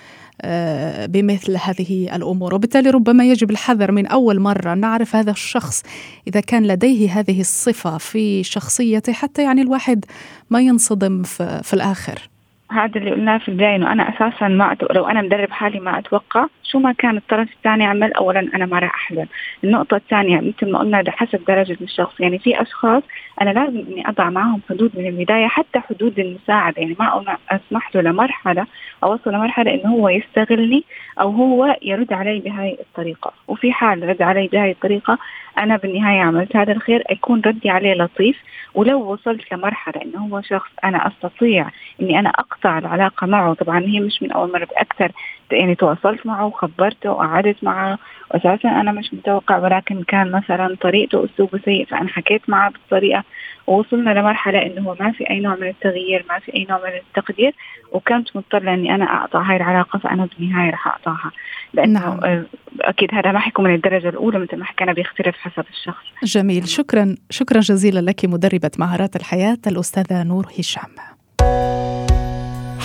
آه، 0.43 1.07
بمثل 1.07 1.57
هذه 1.57 2.17
الأمور. 2.17 2.55
وبالتالي 2.55 2.91
ربما 2.91 3.25
يجب 3.25 3.51
الحذر 3.51 3.93
من 3.93 4.07
أول 4.07 4.41
مرة 4.41 4.75
نعرف 4.75 5.17
هذا 5.17 5.31
الشخص 5.31 5.83
إذا 6.29 6.41
كان 6.41 6.67
لديه 6.67 7.21
هذه 7.21 7.41
الصفة 7.41 7.99
في 7.99 8.43
شخصيته 8.43 9.13
حتى 9.13 9.43
يعني 9.43 9.63
الواحد 9.63 10.05
ما 10.51 10.61
ينصدم 10.61 11.23
في, 11.23 11.61
في 11.63 11.75
الآخر. 11.75 12.29
هذا 12.71 12.99
اللي 12.99 13.11
قلناه 13.11 13.39
في 13.39 13.49
البداية 13.49 13.77
إنه 13.77 13.93
أنا 13.93 14.09
أساسا 14.09 14.49
ما 14.49 14.73
أتو... 14.73 14.87
لو 14.91 15.07
أنا 15.07 15.23
مدرب 15.23 15.51
حالي 15.51 15.81
ما 15.81 15.99
أتوقع 15.99 16.47
شو 16.63 16.79
ما 16.79 16.93
كان 16.93 17.17
الطرف 17.17 17.53
الثاني 17.53 17.85
عمل 17.87 18.13
اولا 18.13 18.41
أنا 18.41 18.67
ما 18.67 18.79
راح 18.79 18.95
احزن 18.95 19.27
النقطة 19.65 19.97
الثانية 19.97 20.41
مثل 20.41 20.73
ما 20.73 20.79
قلنا 20.79 21.05
حسب 21.11 21.45
درجة 21.49 21.77
الشخص 21.81 22.21
يعني 22.21 22.39
في 22.39 22.63
أشخاص 22.63 23.03
أنا 23.43 23.51
لازم 23.51 23.79
إني 23.79 24.09
أضع 24.09 24.31
معهم 24.31 24.61
حدود 24.71 24.91
من 24.95 25.07
البداية 25.07 25.47
حتى 25.47 25.81
حدود 25.81 26.19
المساعدة. 26.19 26.83
يعني 26.83 26.97
ما 26.99 27.37
أسمح 27.51 27.97
له 27.97 28.03
لمرحلة 28.03 28.67
أوصل 29.05 29.33
لمرحلة 29.33 29.75
إنه 29.75 29.91
هو 29.91 30.09
يستغلني 30.09 30.85
أو 31.21 31.31
هو 31.31 31.77
يرد 31.83 32.13
علي 32.13 32.39
بهاي 32.39 32.79
الطريقة. 32.81 33.33
وفي 33.49 33.73
حال 33.73 34.09
رد 34.09 34.23
علي 34.23 34.47
بهاي 34.47 34.71
الطريقة 34.71 35.19
أنا 35.59 35.77
بالنهاية 35.77 36.21
عملت 36.21 36.57
هذا 36.57 36.73
الخير 36.73 37.03
يكون 37.11 37.43
ردي 37.47 37.71
عليه 37.71 37.95
لطيف. 37.95 38.37
ولو 38.75 39.13
وصلت 39.13 39.53
لمرحلة 39.53 40.03
إنه 40.03 40.19
هو 40.27 40.41
شخص 40.41 40.71
أنا 40.85 41.07
أستطيع 41.07 41.69
إني 42.01 42.19
أنا 42.19 42.31
اقطع 42.57 42.79
العلاقة 42.79 43.27
معه. 43.27 43.55
طبعا 43.55 43.81
هي 43.81 44.01
مش 44.01 44.23
من 44.23 44.33
أول 44.33 44.53
مرة 44.53 44.65
بأكثر 44.65 45.13
يعني 45.51 45.75
تواصلت 45.75 46.27
معه 46.27 46.47
وخبرته 46.47 47.11
وقعدت 47.11 47.65
معه. 47.65 47.99
واساسا 48.31 48.69
أنا 48.69 48.93
مش 48.93 49.15
متوقع 49.15 49.59
ولكن 49.59 50.03
كان 50.03 50.31
مثلا 50.31 50.77
طريقته 50.81 51.25
أسلوبه 51.25 51.61
سيء 51.65 51.87
فأنا 51.87 52.09
حكيت 52.09 52.51
معه 52.51 52.71
بالطريقة. 52.71 53.25
ووصلنا 53.67 54.11
لمرحلة 54.11 54.67
إنه 54.67 54.83
هو 54.83 54.97
ما 55.01 55.13
في 55.13 55.31
أي 55.31 55.41
نوع 55.41 55.55
من 55.55 55.69
التغيير 55.69 56.25
ما 56.29 56.39
في 56.39 56.55
أي 56.55 56.67
نوع 56.71 56.79
من 56.79 56.93
التقدير. 57.09 57.55
وكنت 57.93 58.37
مضطرة 58.37 58.75
إني 58.75 58.95
أنا 58.95 59.05
اقطع 59.05 59.43
هاي 59.43 59.57
العلاقة 59.57 59.99
فأنا 59.99 60.29
بالنهاية 60.39 60.71
رح 60.71 60.87
اقطعها 60.87 61.31
لأنه 61.75 62.01
نعم. 62.01 62.21
آه، 62.25 62.45
أكيد 62.81 63.15
هذا 63.15 63.33
ما 63.33 63.39
حيكون 63.39 63.65
من 63.65 63.75
الدرجة 63.75 64.09
الأولى 64.09 64.39
مثل 64.39 64.57
ما 64.57 64.65
حكينا 64.65 64.93
بيختلف 64.93 65.37
حسب 65.37 65.65
الشخص. 65.71 66.05
جميل. 66.25 66.69
شكرا 66.69 67.15
شكرا 67.31 67.61
جزيلا 67.61 68.01
لك 68.01 68.25
مدربة 68.25 68.71
مهارات 68.79 69.17
الحياة 69.17 69.59
الأستاذة 69.67 70.23
نور 70.23 70.47
هشام. 70.59 71.16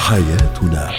حياتنا. 0.09 0.91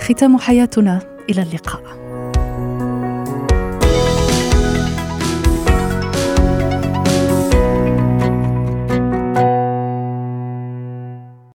ختام 0.00 0.38
حياتنا. 0.38 1.00
إلى 1.30 1.42
اللقاء. 1.42 2.03